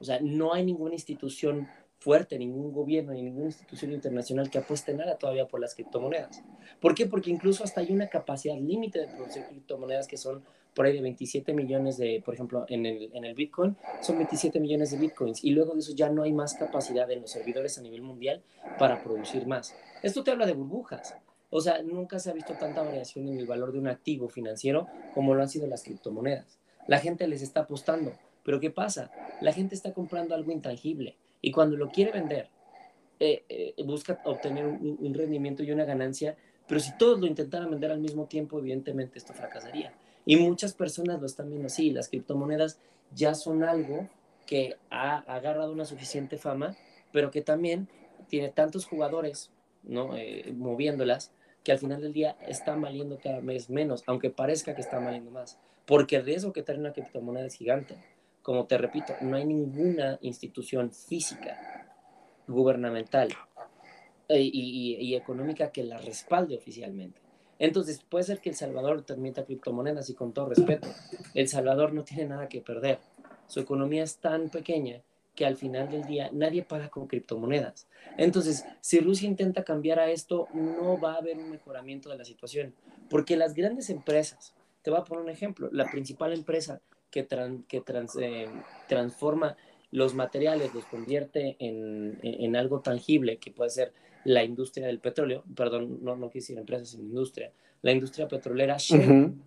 O 0.00 0.04
sea, 0.04 0.18
no 0.20 0.54
hay 0.54 0.64
ninguna 0.64 0.94
institución 0.94 1.68
fuerte, 1.98 2.38
ningún 2.38 2.72
gobierno 2.72 3.12
ni 3.12 3.22
ninguna 3.22 3.46
institución 3.46 3.92
internacional 3.92 4.50
que 4.50 4.58
apueste 4.58 4.94
nada 4.94 5.16
todavía 5.16 5.46
por 5.46 5.60
las 5.60 5.74
criptomonedas. 5.74 6.42
¿Por 6.80 6.94
qué? 6.94 7.06
Porque 7.06 7.30
incluso 7.30 7.62
hasta 7.62 7.82
hay 7.82 7.92
una 7.92 8.08
capacidad 8.08 8.56
límite 8.56 9.00
de 9.00 9.06
producir 9.08 9.44
criptomonedas 9.44 10.08
que 10.08 10.16
son 10.16 10.42
por 10.74 10.86
ahí 10.86 10.94
de 10.94 11.02
27 11.02 11.52
millones 11.52 11.98
de, 11.98 12.22
por 12.24 12.34
ejemplo, 12.34 12.64
en 12.68 12.86
el, 12.86 13.10
en 13.12 13.24
el 13.24 13.34
Bitcoin, 13.34 13.76
son 14.00 14.16
27 14.16 14.60
millones 14.60 14.92
de 14.92 14.98
Bitcoins 14.98 15.44
y 15.44 15.50
luego 15.50 15.74
de 15.74 15.80
eso 15.80 15.94
ya 15.94 16.08
no 16.08 16.22
hay 16.22 16.32
más 16.32 16.54
capacidad 16.54 17.10
en 17.10 17.20
los 17.20 17.30
servidores 17.30 17.76
a 17.76 17.82
nivel 17.82 18.02
mundial 18.02 18.42
para 18.78 19.02
producir 19.02 19.46
más. 19.46 19.74
Esto 20.02 20.24
te 20.24 20.30
habla 20.30 20.46
de 20.46 20.54
burbujas. 20.54 21.16
O 21.50 21.60
sea, 21.60 21.82
nunca 21.82 22.18
se 22.20 22.30
ha 22.30 22.32
visto 22.32 22.54
tanta 22.54 22.82
variación 22.82 23.28
en 23.28 23.36
el 23.36 23.46
valor 23.46 23.72
de 23.72 23.78
un 23.78 23.88
activo 23.88 24.28
financiero 24.28 24.86
como 25.12 25.34
lo 25.34 25.42
han 25.42 25.48
sido 25.48 25.66
las 25.66 25.82
criptomonedas. 25.82 26.58
La 26.86 26.98
gente 26.98 27.26
les 27.26 27.42
está 27.42 27.60
apostando, 27.60 28.12
pero 28.50 28.58
¿qué 28.58 28.72
pasa? 28.72 29.12
La 29.40 29.52
gente 29.52 29.76
está 29.76 29.94
comprando 29.94 30.34
algo 30.34 30.50
intangible 30.50 31.16
y 31.40 31.52
cuando 31.52 31.76
lo 31.76 31.88
quiere 31.90 32.10
vender, 32.10 32.48
eh, 33.20 33.44
eh, 33.48 33.74
busca 33.84 34.20
obtener 34.24 34.66
un, 34.66 35.14
rendimiento 35.14 35.62
y 35.62 35.70
una 35.70 35.84
ganancia, 35.84 36.36
pero 36.66 36.80
si 36.80 36.98
todos 36.98 37.20
lo 37.20 37.28
intentaran 37.28 37.70
vender 37.70 37.92
al 37.92 38.00
mismo 38.00 38.26
tiempo, 38.26 38.58
evidentemente 38.58 39.18
esto 39.18 39.34
fracasaría. 39.34 39.94
Y 40.26 40.34
muchas 40.34 40.74
personas 40.74 41.20
lo 41.20 41.26
están 41.26 41.48
viendo 41.48 41.68
así, 41.68 41.92
las 41.92 42.08
criptomonedas 42.08 42.80
ya 43.14 43.36
son 43.36 43.62
algo 43.62 44.08
que 44.46 44.74
ha 44.90 45.18
agarrado 45.32 45.70
una 45.70 45.84
suficiente 45.84 46.36
fama, 46.36 46.74
pero 47.12 47.30
que 47.30 47.42
también 47.42 47.86
tiene 48.26 48.48
tantos 48.48 48.84
jugadores 48.84 49.52
¿no? 49.84 50.16
Eh, 50.16 50.52
moviéndolas 50.56 51.32
que 51.62 51.70
al 51.70 51.78
final 51.78 52.00
del 52.00 52.12
día 52.12 52.36
están 52.48 52.82
valiendo 52.82 53.16
cada 53.22 53.38
vez 53.38 53.70
menos, 53.70 54.02
aunque 54.08 54.28
parezca 54.28 54.74
que 54.74 54.80
están 54.80 55.04
valiendo 55.04 55.30
más, 55.30 55.56
porque 55.86 56.16
el 56.16 56.24
riesgo 56.24 56.52
que 56.52 56.64
trae 56.64 56.80
una 56.80 56.92
criptomoneda 56.92 57.46
es 57.46 57.54
gigante. 57.54 57.96
Como 58.42 58.66
te 58.66 58.78
repito, 58.78 59.14
no 59.20 59.36
hay 59.36 59.44
ninguna 59.44 60.18
institución 60.22 60.92
física 60.92 61.86
gubernamental 62.46 63.28
eh, 64.28 64.40
y, 64.42 65.14
económica 65.14 65.70
que 65.70 65.82
la 65.82 65.98
respalde 65.98 66.56
oficialmente. 66.56 67.20
Entonces, 67.58 68.00
puede 68.08 68.24
ser 68.24 68.40
que 68.40 68.48
El 68.48 68.54
Salvador 68.54 69.04
permita 69.04 69.44
criptomonedas 69.44 70.08
y 70.08 70.14
con 70.14 70.32
todo 70.32 70.48
respeto, 70.48 70.88
El 71.34 71.48
Salvador 71.48 71.92
no 71.92 72.04
tiene 72.04 72.26
nada 72.26 72.48
que 72.48 72.60
perder. 72.60 72.98
Su 73.46 73.60
economía 73.60 74.02
es 74.02 74.16
tan 74.16 74.48
pequeña 74.48 75.02
que 75.34 75.44
al 75.44 75.56
final 75.56 75.90
del 75.90 76.04
día 76.04 76.30
nadie 76.32 76.62
paga 76.62 76.88
con 76.88 77.06
criptomonedas. 77.06 77.86
Entonces, 78.16 78.64
si 78.80 79.00
Rusia 79.00 79.28
intenta 79.28 79.64
cambiar 79.64 79.98
a 79.98 80.10
esto, 80.10 80.48
no 80.54 80.98
va 80.98 81.14
a 81.14 81.18
haber 81.18 81.36
un 81.36 81.50
mejoramiento 81.50 82.08
de 82.08 82.16
la 82.16 82.24
situación, 82.24 82.74
porque 83.08 83.36
las 83.36 83.54
grandes 83.54 83.90
empresas, 83.90 84.54
te 84.82 84.90
voy 84.90 85.00
a 85.00 85.04
poner 85.04 85.24
un 85.24 85.30
ejemplo, 85.30 85.68
la 85.72 85.90
principal 85.90 86.32
empresa 86.32 86.80
que, 87.10 87.26
que 87.68 87.82
eh, 88.20 88.48
transforma 88.88 89.56
los 89.90 90.14
materiales 90.14 90.74
los 90.74 90.84
convierte 90.84 91.56
en, 91.58 92.56
algo 92.56 92.80
tangible, 92.80 93.38
que 93.38 93.50
puede 93.50 93.70
ser 93.70 93.92
la 94.24 94.44
industria 94.44 94.86
del 94.86 95.00
petróleo, 95.00 95.42
perdón, 95.56 95.98
no, 96.02 96.16
no 96.16 96.28
quise 96.28 96.52
decir 96.52 96.58
empresas, 96.58 96.90
sino 96.90 97.04
industria, 97.04 97.50
la 97.82 97.92
industria 97.92 98.28
petrolera, 98.28 98.76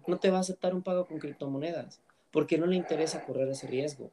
no 0.08 0.19
te 0.19 0.32
va 0.32 0.38
a 0.38 0.41
aceptar 0.41 0.73
un 0.73 0.82
pago 0.82 1.06
con 1.06 1.19
criptomonedas, 1.19 2.02
porque 2.32 2.58
no 2.58 2.65
le 2.65 2.76
interesa 2.76 3.23
correr 3.23 3.47
ese 3.49 3.67
riesgo. 3.67 4.10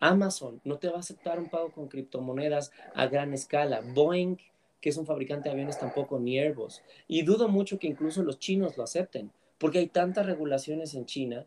Amazon 0.00 0.60
no 0.64 0.78
te 0.78 0.88
va 0.88 0.96
a 0.96 1.00
aceptar 1.00 1.38
un 1.38 1.48
pago 1.48 1.70
con 1.70 1.88
criptomonedas 1.88 2.72
a 2.94 3.06
gran 3.06 3.32
escala. 3.34 3.82
Boeing, 3.94 4.38
que 4.80 4.88
es 4.88 4.96
un 4.96 5.06
fabricante 5.06 5.48
de 5.48 5.52
aviones, 5.52 5.78
tampoco, 5.78 6.18
ni 6.18 6.38
Airbus. 6.38 6.82
Y 7.06 7.22
dudo 7.22 7.48
mucho 7.48 7.78
que 7.78 7.86
incluso 7.86 8.22
los 8.22 8.38
chinos 8.38 8.76
lo 8.76 8.82
acepten, 8.82 9.30
porque 9.58 9.78
hay 9.78 9.88
tantas 9.88 10.26
regulaciones 10.26 10.94
en 10.94 11.04
China 11.04 11.44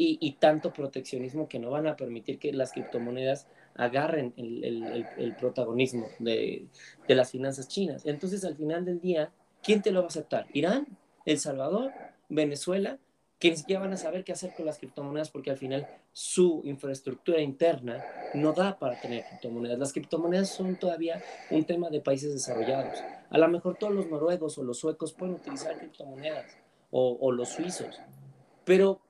y, 0.00 0.32
tanto 0.38 0.72
proteccionismo 0.72 1.48
que 1.48 1.58
no 1.58 1.70
van 1.70 1.88
a 1.88 1.96
permitir 1.96 2.38
que 2.38 2.52
las 2.52 2.70
criptomonedas 2.70 3.48
agarren 3.74 4.32
el, 4.36 5.34
protagonismo 5.38 6.06
de, 6.20 6.68
las 7.08 7.32
finanzas 7.32 7.66
chinas. 7.66 8.06
Entonces, 8.06 8.44
al 8.44 8.56
final 8.56 8.84
del 8.84 9.00
día, 9.00 9.32
¿quién 9.60 9.82
te 9.82 9.90
lo 9.90 10.00
va 10.00 10.06
a 10.06 10.08
aceptar? 10.08 10.46
¿Irán? 10.52 10.86
¿El 11.26 11.38
Salvador? 11.40 11.92
¿Venezuela? 12.28 12.98
Que 13.40 13.50
ni 13.50 13.56
siquiera 13.56 13.80
van 13.80 13.92
a 13.92 13.96
saber 13.96 14.22
qué 14.22 14.32
hacer 14.32 14.54
con 14.56 14.66
las 14.66 14.78
criptomonedas 14.78 15.30
porque 15.30 15.50
al 15.50 15.58
final 15.58 15.88
su 16.12 16.60
infraestructura 16.64 17.40
interna 17.40 18.04
no 18.34 18.52
da 18.52 18.78
para 18.78 19.00
tener 19.00 19.24
criptomonedas. 19.24 19.78
Las 19.80 19.92
criptomonedas 19.92 20.48
son 20.48 20.76
todavía 20.76 21.20
un 21.50 21.64
tema 21.64 21.90
de 21.90 22.00
países 22.00 22.32
desarrollados. 22.32 22.98
A 23.30 23.38
lo 23.38 23.48
mejor 23.48 23.76
todos 23.76 23.94
los 23.94 24.06
noruegos 24.06 24.58
o 24.58 24.62
los 24.62 24.78
suecos 24.78 25.12
pueden 25.12 25.36
utilizar 25.36 25.76
criptomonedas 25.76 26.56
o, 26.90 27.16
o 27.20 27.30
los 27.30 27.50
suizos, 27.50 28.00
pero 28.64 29.00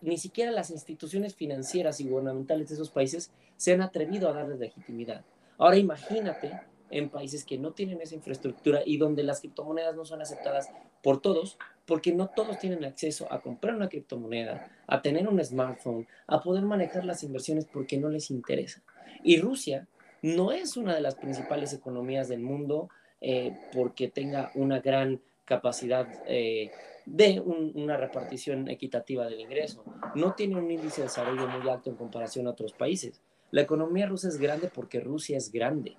ni 0.00 0.18
siquiera 0.18 0.50
las 0.50 0.70
instituciones 0.70 1.34
financieras 1.34 2.00
y 2.00 2.08
gubernamentales 2.08 2.68
de 2.68 2.74
esos 2.74 2.90
países 2.90 3.30
se 3.56 3.72
han 3.72 3.82
atrevido 3.82 4.28
a 4.28 4.32
darles 4.32 4.58
legitimidad. 4.58 5.24
Ahora 5.58 5.76
imagínate 5.76 6.60
en 6.90 7.08
países 7.08 7.44
que 7.44 7.58
no 7.58 7.72
tienen 7.72 8.00
esa 8.00 8.14
infraestructura 8.14 8.82
y 8.84 8.96
donde 8.96 9.22
las 9.22 9.40
criptomonedas 9.40 9.94
no 9.94 10.04
son 10.04 10.22
aceptadas 10.22 10.68
por 11.02 11.20
todos, 11.20 11.56
porque 11.86 12.12
no 12.12 12.28
todos 12.28 12.58
tienen 12.58 12.84
acceso 12.84 13.32
a 13.32 13.40
comprar 13.40 13.74
una 13.74 13.88
criptomoneda, 13.88 14.70
a 14.86 15.00
tener 15.00 15.28
un 15.28 15.42
smartphone, 15.44 16.06
a 16.26 16.40
poder 16.42 16.62
manejar 16.64 17.04
las 17.04 17.22
inversiones 17.22 17.64
porque 17.64 17.98
no 17.98 18.08
les 18.08 18.30
interesa. 18.30 18.82
Y 19.22 19.38
Rusia 19.40 19.86
no 20.22 20.52
es 20.52 20.76
una 20.76 20.94
de 20.94 21.00
las 21.00 21.14
principales 21.14 21.72
economías 21.72 22.28
del 22.28 22.40
mundo 22.40 22.90
eh, 23.20 23.56
porque 23.72 24.08
tenga 24.08 24.50
una 24.54 24.80
gran 24.80 25.20
capacidad 25.44 26.08
eh, 26.26 26.70
de 27.06 27.40
una 27.40 27.96
repartición 27.96 28.68
equitativa 28.68 29.26
del 29.26 29.40
ingreso. 29.40 29.84
No 30.14 30.34
tiene 30.34 30.56
un 30.56 30.70
índice 30.70 31.02
de 31.02 31.08
desarrollo 31.08 31.48
muy 31.48 31.68
alto 31.68 31.90
en 31.90 31.96
comparación 31.96 32.46
a 32.46 32.50
otros 32.50 32.72
países. 32.72 33.20
La 33.50 33.62
economía 33.62 34.06
rusa 34.06 34.28
es 34.28 34.38
grande 34.38 34.70
porque 34.72 35.00
Rusia 35.00 35.36
es 35.36 35.50
grande. 35.50 35.96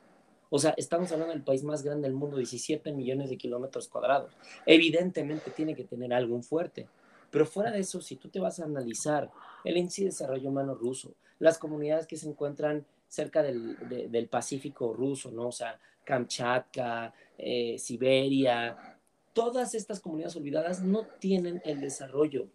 O 0.50 0.60
sea, 0.60 0.74
estamos 0.78 1.12
hablando 1.12 1.34
del 1.34 1.44
país 1.44 1.64
más 1.64 1.84
grande 1.84 2.08
del 2.08 2.16
mundo, 2.16 2.38
17 2.38 2.92
millones 2.92 3.30
de 3.30 3.38
kilómetros 3.38 3.88
cuadrados. 3.88 4.36
Evidentemente 4.66 5.52
tiene 5.52 5.76
que 5.76 5.86
tener 5.86 6.14
algo 6.14 6.42
fuerte. 6.42 6.88
Pero 7.30 7.46
fuera 7.46 7.72
de 7.72 7.80
eso, 7.80 8.02
si 8.02 8.18
tú 8.18 8.30
te 8.30 8.40
vas 8.40 8.60
a 8.60 8.66
analizar 8.66 9.32
el 9.64 9.78
índice 9.78 10.02
de 10.02 10.08
desarrollo 10.08 10.50
humano 10.50 10.76
ruso, 10.76 11.14
las 11.40 11.58
comunidades 11.58 12.06
que 12.06 12.18
se 12.18 12.28
encuentran 12.28 12.86
cerca 13.08 13.42
del, 13.42 13.78
del 14.12 14.28
Pacífico 14.28 14.94
ruso, 14.94 15.32
¿no? 15.32 15.48
O 15.48 15.52
sea, 15.52 15.80
Kamchatka, 16.04 17.14
eh, 17.38 17.78
Siberia, 17.78 18.91
todas 19.34 19.74
estas 19.76 20.00
comunidades 20.00 20.36
olvidadas 20.36 20.82
no 20.82 21.06
tienen 21.20 21.62
el 21.66 21.80
desarrollo 21.82 22.48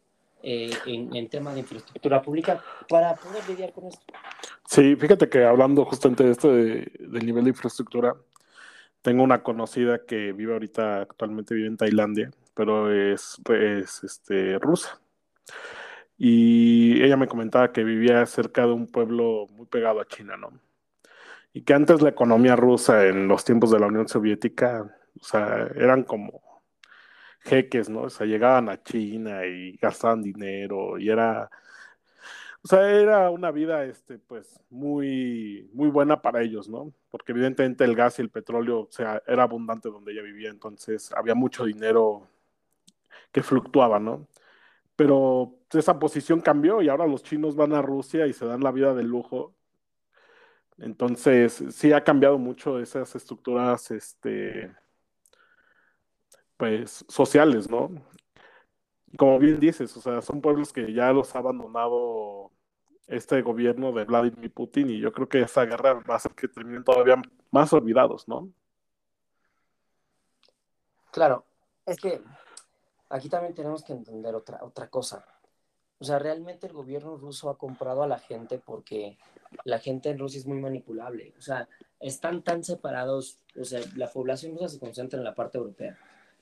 eh, 0.42 0.70
en, 0.86 1.14
en 1.14 1.28
tema 1.28 1.52
de 1.52 1.60
infraestructura 1.60 2.22
pública 2.22 2.62
para 2.88 3.14
poder 3.14 3.48
lidiar 3.48 3.72
con 3.72 3.86
esto. 3.86 4.04
Sí, 4.66 4.96
fíjate 4.96 5.28
que 5.28 5.44
hablando 5.44 5.84
justamente 5.84 6.24
de 6.24 6.30
esto 6.32 6.52
del 6.52 7.24
nivel 7.24 7.44
de 7.44 7.50
infraestructura, 7.50 8.16
tengo 9.02 9.22
una 9.22 9.42
conocida 9.42 10.04
que 10.04 10.32
vive 10.32 10.52
ahorita, 10.52 11.02
actualmente 11.02 11.54
vive 11.54 11.68
en 11.68 11.76
Tailandia, 11.76 12.32
pero 12.54 12.92
es, 12.92 13.40
es 13.50 14.02
este, 14.02 14.58
rusa. 14.58 15.00
Y 16.18 17.02
ella 17.02 17.16
me 17.16 17.28
comentaba 17.28 17.72
que 17.72 17.84
vivía 17.84 18.26
cerca 18.26 18.62
de 18.62 18.72
un 18.72 18.88
pueblo 18.88 19.46
muy 19.52 19.66
pegado 19.66 20.00
a 20.00 20.08
China, 20.08 20.36
¿no? 20.36 20.50
Y 21.52 21.62
que 21.62 21.74
antes 21.74 22.02
la 22.02 22.08
economía 22.08 22.56
rusa 22.56 23.06
en 23.06 23.28
los 23.28 23.44
tiempos 23.44 23.70
de 23.70 23.78
la 23.78 23.86
Unión 23.86 24.08
Soviética, 24.08 24.92
o 25.20 25.24
sea, 25.24 25.68
eran 25.76 26.02
como 26.02 26.55
jeques, 27.46 27.88
¿no? 27.88 28.02
O 28.02 28.10
sea, 28.10 28.26
llegaban 28.26 28.68
a 28.68 28.82
China 28.82 29.46
y 29.46 29.76
gastaban 29.78 30.22
dinero 30.22 30.98
y 30.98 31.08
era, 31.10 31.50
o 32.62 32.68
sea, 32.68 32.90
era 32.90 33.30
una 33.30 33.50
vida, 33.52 33.84
este, 33.84 34.18
pues, 34.18 34.60
muy, 34.70 35.70
muy 35.72 35.88
buena 35.88 36.20
para 36.20 36.42
ellos, 36.42 36.68
¿no? 36.68 36.92
Porque 37.10 37.32
evidentemente 37.32 37.84
el 37.84 37.94
gas 37.96 38.18
y 38.18 38.22
el 38.22 38.30
petróleo, 38.30 38.80
o 38.80 38.88
sea, 38.90 39.22
era 39.26 39.44
abundante 39.44 39.88
donde 39.88 40.12
ella 40.12 40.22
vivía, 40.22 40.50
entonces 40.50 41.12
había 41.12 41.34
mucho 41.34 41.64
dinero 41.64 42.28
que 43.32 43.42
fluctuaba, 43.42 44.00
¿no? 44.00 44.26
Pero 44.96 45.58
esa 45.72 45.98
posición 45.98 46.40
cambió 46.40 46.82
y 46.82 46.88
ahora 46.88 47.06
los 47.06 47.22
chinos 47.22 47.56
van 47.56 47.72
a 47.74 47.82
Rusia 47.82 48.26
y 48.26 48.32
se 48.32 48.46
dan 48.46 48.62
la 48.62 48.72
vida 48.72 48.94
de 48.94 49.04
lujo. 49.04 49.54
Entonces, 50.78 51.64
sí 51.70 51.92
ha 51.92 52.04
cambiado 52.04 52.38
mucho 52.38 52.80
esas 52.80 53.14
estructuras, 53.16 53.90
este, 53.90 54.74
pues, 56.56 57.04
sociales, 57.08 57.70
¿no? 57.70 57.90
Como 59.18 59.38
bien 59.38 59.60
dices, 59.60 59.96
o 59.96 60.00
sea, 60.00 60.20
son 60.20 60.40
pueblos 60.40 60.72
que 60.72 60.92
ya 60.92 61.12
los 61.12 61.34
ha 61.34 61.38
abandonado 61.38 62.50
este 63.06 63.40
gobierno 63.42 63.92
de 63.92 64.04
Vladimir 64.04 64.52
Putin 64.52 64.90
y 64.90 64.98
yo 64.98 65.12
creo 65.12 65.28
que 65.28 65.42
esa 65.42 65.64
guerra 65.64 65.94
va 65.94 66.14
a 66.14 66.16
hacer 66.16 66.32
que 66.32 66.48
terminen 66.48 66.84
todavía 66.84 67.20
más 67.50 67.72
olvidados, 67.72 68.26
¿no? 68.26 68.50
Claro, 71.12 71.44
es 71.86 71.98
que 71.98 72.20
aquí 73.08 73.28
también 73.28 73.54
tenemos 73.54 73.84
que 73.84 73.92
entender 73.92 74.34
otra, 74.34 74.58
otra 74.62 74.88
cosa. 74.88 75.24
O 75.98 76.04
sea, 76.04 76.18
realmente 76.18 76.66
el 76.66 76.74
gobierno 76.74 77.16
ruso 77.16 77.48
ha 77.48 77.56
comprado 77.56 78.02
a 78.02 78.08
la 78.08 78.18
gente 78.18 78.58
porque 78.58 79.16
la 79.64 79.78
gente 79.78 80.10
en 80.10 80.18
Rusia 80.18 80.40
es 80.40 80.46
muy 80.46 80.58
manipulable. 80.58 81.32
O 81.38 81.40
sea, 81.40 81.68
están 82.00 82.42
tan 82.42 82.64
separados, 82.64 83.38
o 83.58 83.64
sea, 83.64 83.80
la 83.94 84.10
población 84.10 84.52
rusa 84.52 84.68
se 84.68 84.80
concentra 84.80 85.18
en 85.18 85.24
la 85.24 85.34
parte 85.34 85.56
europea 85.56 85.96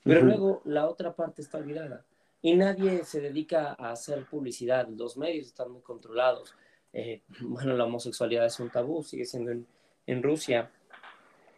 pero 0.05 0.21
luego 0.21 0.61
la 0.65 0.87
otra 0.87 1.15
parte 1.15 1.41
está 1.41 1.57
olvidada 1.57 2.05
y 2.45 2.53
nadie 2.53 3.03
se 3.05 3.21
dedica 3.21 3.75
a 3.77 3.89
hacer 3.89 4.23
publicidad. 4.25 4.87
Los 4.87 5.17
medios 5.17 5.47
están 5.47 5.71
muy 5.71 5.81
controlados. 5.81 6.53
Eh, 6.93 7.23
bueno, 7.41 7.75
la 7.75 7.85
homosexualidad 7.85 8.45
es 8.45 8.59
un 8.59 8.69
tabú, 8.69 9.01
sigue 9.01 9.25
siendo 9.25 9.51
en, 10.05 10.21
Rusia. 10.21 10.69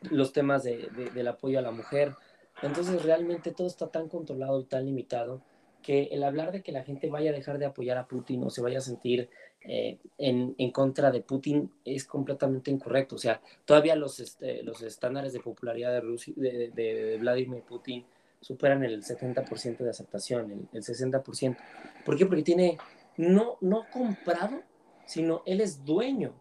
Los 0.09 0.31
temas 0.31 0.63
de, 0.63 0.89
del 1.13 1.27
apoyo 1.27 1.59
a 1.59 1.61
la 1.61 1.71
mujer. 1.71 2.13
Entonces 2.61 3.03
realmente 3.03 3.51
todo 3.51 3.67
está 3.67 3.89
tan 3.89 4.07
controlado 4.07 4.61
y 4.61 4.63
tan 4.63 4.85
limitado 4.85 5.41
que 5.83 6.03
el 6.05 6.23
hablar 6.23 6.53
de 6.53 6.63
que 6.63 6.71
la 6.71 6.83
gente 6.83 7.09
vaya 7.09 7.31
a 7.31 7.33
dejar 7.33 7.59
de 7.59 7.65
apoyar 7.65 7.97
a 7.97 8.07
Putin 8.07 8.43
o 8.45 8.49
se 8.49 8.61
vaya 8.61 8.77
a 8.77 8.81
sentir 8.81 9.29
eh, 9.61 9.99
en, 10.17 10.55
en, 10.57 10.71
contra 10.71 11.11
de 11.11 11.19
Putin 11.19 11.69
es 11.83 12.05
completamente 12.05 12.71
incorrecto. 12.71 13.15
O 13.15 13.19
sea, 13.19 13.41
todavía 13.65 13.97
los, 13.97 14.21
este, 14.21 14.63
los 14.63 14.81
estándares 14.81 15.33
de 15.33 15.41
popularidad 15.41 15.91
de, 15.91 15.99
Rusia, 15.99 16.33
de, 16.37 16.71
de 16.73 17.17
Vladimir 17.19 17.63
Putin 17.63 18.05
superan 18.41 18.83
el 18.83 19.03
70% 19.03 19.77
de 19.77 19.89
aceptación, 19.89 20.69
el, 20.71 20.83
60%. 20.83 21.57
¿Por 22.05 22.17
qué? 22.17 22.25
Porque 22.25 22.43
tiene, 22.43 22.77
no, 23.17 23.57
no 23.61 23.85
comprado, 23.91 24.61
sino 25.05 25.43
él 25.45 25.61
es 25.61 25.83
dueño 25.83 26.33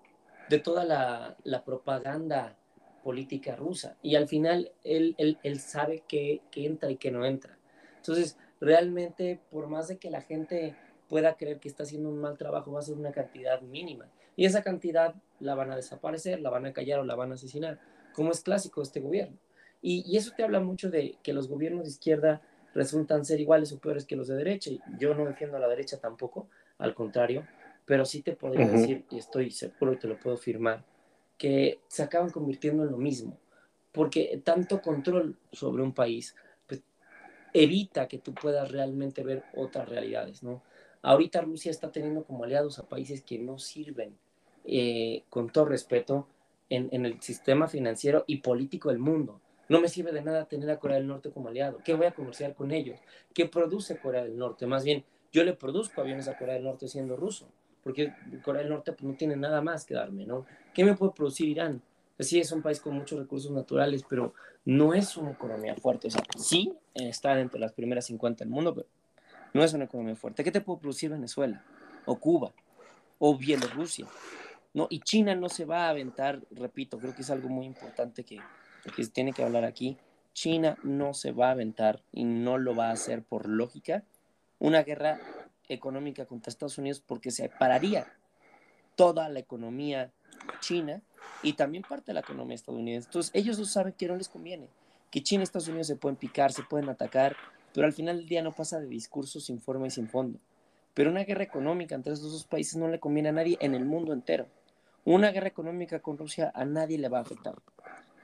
de 0.48 0.58
toda 0.58 0.84
la, 0.84 1.64
propaganda 1.64 2.56
política 3.02 3.56
rusa. 3.56 3.96
Y 4.02 4.16
al 4.16 4.28
final 4.28 4.72
él, 4.84 5.14
él, 5.18 5.38
él 5.42 5.60
sabe 5.60 6.02
qué 6.08 6.42
entra 6.54 6.90
y 6.90 6.96
qué 6.96 7.10
no 7.10 7.24
entra. 7.24 7.56
Entonces, 7.96 8.36
realmente, 8.60 9.40
por 9.50 9.68
más 9.68 9.88
de 9.88 9.98
que 9.98 10.10
la 10.10 10.20
gente 10.20 10.76
pueda 11.08 11.36
creer 11.36 11.60
que 11.60 11.68
está 11.68 11.84
haciendo 11.84 12.08
un 12.08 12.18
mal 12.18 12.36
trabajo, 12.36 12.72
va 12.72 12.80
a 12.80 12.82
ser 12.82 12.96
una 12.96 13.12
cantidad 13.12 13.60
mínima. 13.62 14.08
Y 14.34 14.44
esa 14.44 14.62
cantidad 14.62 15.14
la 15.40 15.54
van 15.54 15.70
a 15.70 15.76
desaparecer, 15.76 16.40
la 16.40 16.50
van 16.50 16.66
a 16.66 16.72
callar 16.72 17.00
o 17.00 17.04
la 17.04 17.14
van 17.14 17.32
a 17.32 17.34
asesinar, 17.34 17.80
como 18.12 18.32
es 18.32 18.40
clásico 18.40 18.82
este 18.82 19.00
gobierno. 19.00 19.38
Y, 19.86 20.02
y 20.04 20.16
eso 20.16 20.32
te 20.36 20.42
habla 20.42 20.58
mucho 20.58 20.90
de 20.90 21.16
que 21.22 21.32
los 21.32 21.46
gobiernos 21.46 21.84
de 21.84 21.90
izquierda 21.90 22.42
resultan 22.74 23.24
ser 23.24 23.40
iguales 23.40 23.70
o 23.70 23.78
peores 23.78 24.04
que 24.04 24.16
los 24.16 24.26
de 24.26 24.34
derecha. 24.34 24.72
Yo 24.98 25.14
no 25.14 25.24
defiendo 25.24 25.56
a 25.56 25.60
la 25.60 25.68
derecha 25.68 26.00
tampoco, 26.00 26.48
al 26.78 26.92
contrario, 26.92 27.46
pero 27.84 28.04
sí 28.04 28.20
te 28.20 28.32
podría 28.32 28.66
decir, 28.66 29.04
y 29.12 29.18
estoy 29.18 29.52
seguro 29.52 29.92
y 29.92 29.96
te 29.96 30.08
lo 30.08 30.18
puedo 30.18 30.36
firmar, 30.36 30.84
que 31.38 31.78
se 31.86 32.02
acaban 32.02 32.30
convirtiendo 32.30 32.82
en 32.82 32.90
lo 32.90 32.96
mismo, 32.96 33.38
porque 33.92 34.42
tanto 34.42 34.82
control 34.82 35.38
sobre 35.52 35.84
un 35.84 35.94
país 35.94 36.34
pues, 36.66 36.82
evita 37.52 38.08
que 38.08 38.18
tú 38.18 38.34
puedas 38.34 38.72
realmente 38.72 39.22
ver 39.22 39.44
otras 39.54 39.88
realidades, 39.88 40.42
¿no? 40.42 40.64
Ahorita 41.00 41.42
Rusia 41.42 41.70
está 41.70 41.92
teniendo 41.92 42.24
como 42.24 42.42
aliados 42.42 42.80
a 42.80 42.88
países 42.88 43.22
que 43.22 43.38
no 43.38 43.60
sirven, 43.60 44.18
eh, 44.64 45.22
con 45.30 45.48
todo 45.50 45.66
respeto, 45.66 46.26
en, 46.70 46.88
en, 46.90 47.06
el 47.06 47.22
sistema 47.22 47.68
financiero 47.68 48.24
y 48.26 48.38
político 48.38 48.88
del 48.88 48.98
mundo. 48.98 49.40
No 49.68 49.80
me 49.80 49.88
sirve 49.88 50.12
de 50.12 50.22
nada 50.22 50.46
tener 50.46 50.70
a 50.70 50.78
Corea 50.78 50.96
del 50.98 51.06
Norte 51.06 51.30
como 51.30 51.48
aliado. 51.48 51.78
¿Qué 51.84 51.94
voy 51.94 52.06
a 52.06 52.12
comerciar 52.12 52.54
con 52.54 52.70
ellos? 52.70 53.00
¿Qué 53.34 53.46
produce 53.46 53.98
Corea 53.98 54.22
del 54.22 54.36
Norte? 54.36 54.66
Más 54.66 54.84
bien, 54.84 55.04
yo 55.32 55.44
le 55.44 55.54
produzco 55.54 56.00
aviones 56.00 56.28
a 56.28 56.38
Corea 56.38 56.54
del 56.54 56.64
Norte 56.64 56.88
siendo 56.88 57.16
ruso, 57.16 57.48
porque 57.82 58.12
Corea 58.44 58.62
del 58.62 58.70
Norte 58.70 58.92
pues, 58.92 59.04
no 59.04 59.16
tiene 59.16 59.36
nada 59.36 59.60
más 59.60 59.84
que 59.84 59.94
darme, 59.94 60.24
¿no? 60.24 60.46
¿Qué 60.72 60.84
me 60.84 60.94
puede 60.94 61.12
producir 61.12 61.48
Irán? 61.48 61.82
Pues 62.16 62.28
sí, 62.28 62.40
es 62.40 62.50
un 62.52 62.62
país 62.62 62.80
con 62.80 62.94
muchos 62.94 63.18
recursos 63.18 63.50
naturales, 63.50 64.04
pero 64.08 64.32
no 64.64 64.94
es 64.94 65.16
una 65.16 65.32
economía 65.32 65.74
fuerte. 65.76 66.08
O 66.08 66.10
sea, 66.10 66.22
sí 66.38 66.72
está 66.94 67.34
dentro 67.34 67.58
de 67.58 67.66
las 67.66 67.72
primeras 67.72 68.06
50 68.06 68.44
del 68.44 68.50
mundo, 68.50 68.74
pero 68.74 68.88
no 69.52 69.62
es 69.62 69.74
una 69.74 69.84
economía 69.84 70.16
fuerte. 70.16 70.42
¿Qué 70.42 70.52
te 70.52 70.60
puede 70.60 70.80
producir 70.80 71.10
Venezuela? 71.10 71.62
O 72.06 72.18
Cuba, 72.18 72.52
o 73.18 73.36
Bielorrusia. 73.36 74.06
¿no? 74.72 74.86
Y 74.90 75.00
China 75.00 75.34
no 75.34 75.48
se 75.48 75.64
va 75.64 75.86
a 75.86 75.90
aventar, 75.90 76.40
repito, 76.50 76.98
creo 76.98 77.14
que 77.14 77.22
es 77.22 77.30
algo 77.30 77.48
muy 77.48 77.66
importante 77.66 78.24
que, 78.24 78.38
que 78.94 79.04
se 79.04 79.10
tiene 79.10 79.32
que 79.32 79.42
hablar 79.42 79.64
aquí. 79.64 79.96
China 80.32 80.76
no 80.82 81.14
se 81.14 81.32
va 81.32 81.48
a 81.48 81.52
aventar 81.52 82.02
y 82.12 82.24
no 82.24 82.58
lo 82.58 82.76
va 82.76 82.88
a 82.88 82.92
hacer 82.92 83.22
por 83.22 83.48
lógica 83.48 84.04
una 84.58 84.82
guerra 84.82 85.20
económica 85.68 86.26
contra 86.26 86.50
Estados 86.50 86.78
Unidos 86.78 87.02
porque 87.04 87.30
se 87.30 87.48
pararía 87.48 88.12
toda 88.94 89.28
la 89.28 89.38
economía 89.38 90.12
china 90.60 91.02
y 91.42 91.54
también 91.54 91.84
parte 91.88 92.06
de 92.06 92.14
la 92.14 92.20
economía 92.20 92.54
estadounidense. 92.54 93.08
Entonces 93.08 93.30
ellos 93.34 93.58
no 93.58 93.64
saben 93.64 93.92
que 93.92 94.06
no 94.06 94.16
les 94.16 94.28
conviene, 94.28 94.68
que 95.10 95.22
China 95.22 95.42
y 95.42 95.44
Estados 95.44 95.68
Unidos 95.68 95.86
se 95.86 95.96
pueden 95.96 96.16
picar, 96.16 96.52
se 96.52 96.62
pueden 96.62 96.88
atacar, 96.88 97.36
pero 97.74 97.86
al 97.86 97.92
final 97.92 98.16
del 98.18 98.28
día 98.28 98.42
no 98.42 98.52
pasa 98.52 98.80
de 98.80 98.86
discursos 98.86 99.44
sin 99.44 99.60
forma 99.60 99.86
y 99.86 99.90
sin 99.90 100.08
fondo. 100.08 100.38
Pero 100.94 101.10
una 101.10 101.24
guerra 101.24 101.44
económica 101.44 101.94
entre 101.94 102.14
esos 102.14 102.32
dos 102.32 102.44
países 102.44 102.76
no 102.76 102.88
le 102.88 102.98
conviene 102.98 103.28
a 103.28 103.32
nadie 103.32 103.58
en 103.60 103.74
el 103.74 103.84
mundo 103.84 104.14
entero. 104.14 104.46
Una 105.04 105.30
guerra 105.30 105.48
económica 105.48 106.00
con 106.00 106.16
Rusia 106.16 106.50
a 106.54 106.64
nadie 106.64 106.98
le 106.98 107.08
va 107.08 107.18
a 107.18 107.22
afectar. 107.22 107.54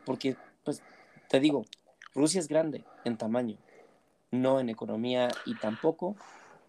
Porque, 0.06 0.36
pues, 0.64 0.82
te 1.28 1.40
digo, 1.40 1.64
Rusia 2.14 2.40
es 2.40 2.48
grande 2.48 2.84
en 3.04 3.16
tamaño, 3.16 3.56
no 4.30 4.60
en 4.60 4.68
economía 4.68 5.28
y 5.46 5.56
tampoco 5.56 6.16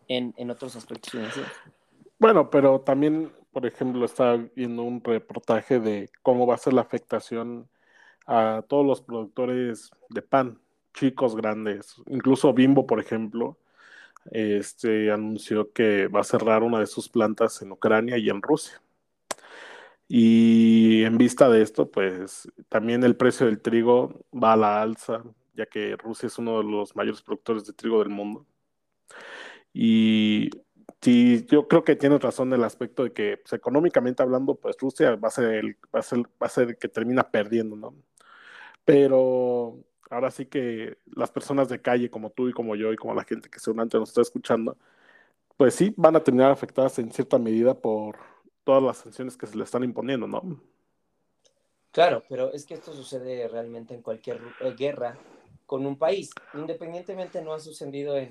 en, 0.08 0.34
en 0.38 0.52
otros 0.52 0.76
aspectos 0.76 1.12
financieros. 1.12 1.52
Bueno, 2.20 2.50
pero 2.50 2.82
también, 2.82 3.32
por 3.52 3.66
ejemplo, 3.66 4.06
estaba 4.06 4.38
viendo 4.56 4.84
un 4.84 5.04
reportaje 5.04 5.80
de 5.80 6.10
cómo 6.22 6.48
va 6.48 6.56
a 6.56 6.60
ser 6.60 6.74
la 6.74 6.82
afectación 6.82 7.68
a 8.26 8.64
todos 8.68 8.86
los 8.86 9.02
productores 9.02 9.92
de 10.10 10.22
pan 10.22 10.60
chicos, 10.94 11.36
grandes. 11.36 11.96
Incluso 12.08 12.54
Bimbo, 12.54 12.86
por 12.86 13.00
ejemplo, 13.00 13.58
este, 14.32 15.12
anunció 15.12 15.72
que 15.74 16.08
va 16.08 16.22
a 16.22 16.24
cerrar 16.24 16.64
una 16.64 16.80
de 16.80 16.88
sus 16.88 17.10
plantas 17.10 17.62
en 17.62 17.72
Ucrania 17.72 18.18
y 18.18 18.30
en 18.30 18.42
Rusia. 18.42 18.82
Y 20.16 21.04
en 21.06 21.18
vista 21.18 21.50
de 21.50 21.64
esto, 21.64 21.90
pues 21.90 22.48
también 22.70 23.04
el 23.04 23.16
precio 23.18 23.48
del 23.48 23.60
trigo 23.62 24.24
va 24.32 24.54
a 24.54 24.58
la 24.58 24.80
alza, 24.84 25.24
ya 25.56 25.66
que 25.66 25.98
Rusia 25.98 26.28
es 26.28 26.38
uno 26.38 26.60
de 26.60 26.66
los 26.66 26.96
mayores 26.96 27.24
productores 27.24 27.66
de 27.66 27.74
trigo 27.74 27.98
del 27.98 28.10
mundo. 28.10 28.46
Y 29.74 30.52
sí, 31.02 31.46
yo 31.50 31.68
creo 31.68 31.84
que 31.84 31.96
tiene 31.96 32.20
razón 32.20 32.50
en 32.50 32.60
el 32.60 32.64
aspecto 32.64 33.04
de 33.04 33.14
que, 33.14 33.38
pues, 33.38 33.54
económicamente 33.54 34.22
hablando, 34.22 34.54
pues 34.56 34.78
Rusia 34.80 35.16
va 35.16 35.30
a 35.30 35.32
ser 35.32 35.46
el, 35.56 35.78
va 35.94 36.00
a 36.02 36.04
ser, 36.04 36.20
va 36.20 36.48
a 36.48 36.50
ser 36.50 36.70
el 36.70 36.78
que 36.78 36.90
termina 36.90 37.32
perdiendo, 37.32 37.76
¿no? 37.76 37.96
Pero 38.86 39.80
ahora 40.12 40.32
sí 40.32 40.46
que 40.46 40.98
las 41.16 41.32
personas 41.32 41.70
de 41.70 41.82
calle 41.82 42.12
como 42.12 42.32
tú 42.32 42.50
y 42.50 42.54
como 42.54 42.76
yo 42.76 42.94
y 42.94 42.98
como 42.98 43.16
la 43.16 43.24
gente 43.26 43.50
que 43.50 43.60
seguramente 43.60 43.98
nos 43.98 44.10
está 44.10 44.22
escuchando, 44.22 44.78
pues 45.58 45.76
sí 45.76 45.94
van 45.98 46.16
a 46.16 46.24
terminar 46.24 46.52
afectadas 46.52 47.00
en 47.00 47.12
cierta 47.12 47.40
medida 47.40 47.76
por 47.80 48.33
todas 48.64 48.84
las 48.84 48.98
sanciones 48.98 49.38
que 49.38 49.48
se 49.48 49.58
le 49.58 49.64
están 49.64 49.84
imponiendo, 49.84 50.28
¿no? 50.28 50.42
Claro, 51.92 52.24
pero 52.28 52.52
es 52.52 52.66
que 52.66 52.74
esto 52.74 52.94
sucede 52.94 53.48
realmente 53.48 53.94
en 53.94 54.02
cualquier 54.02 54.42
eh, 54.62 54.74
guerra 54.76 55.18
con 55.66 55.86
un 55.86 55.98
país. 55.98 56.32
Independientemente 56.56 57.42
no 57.42 57.54
ha 57.54 57.60
sucedido 57.60 58.18
en, 58.18 58.30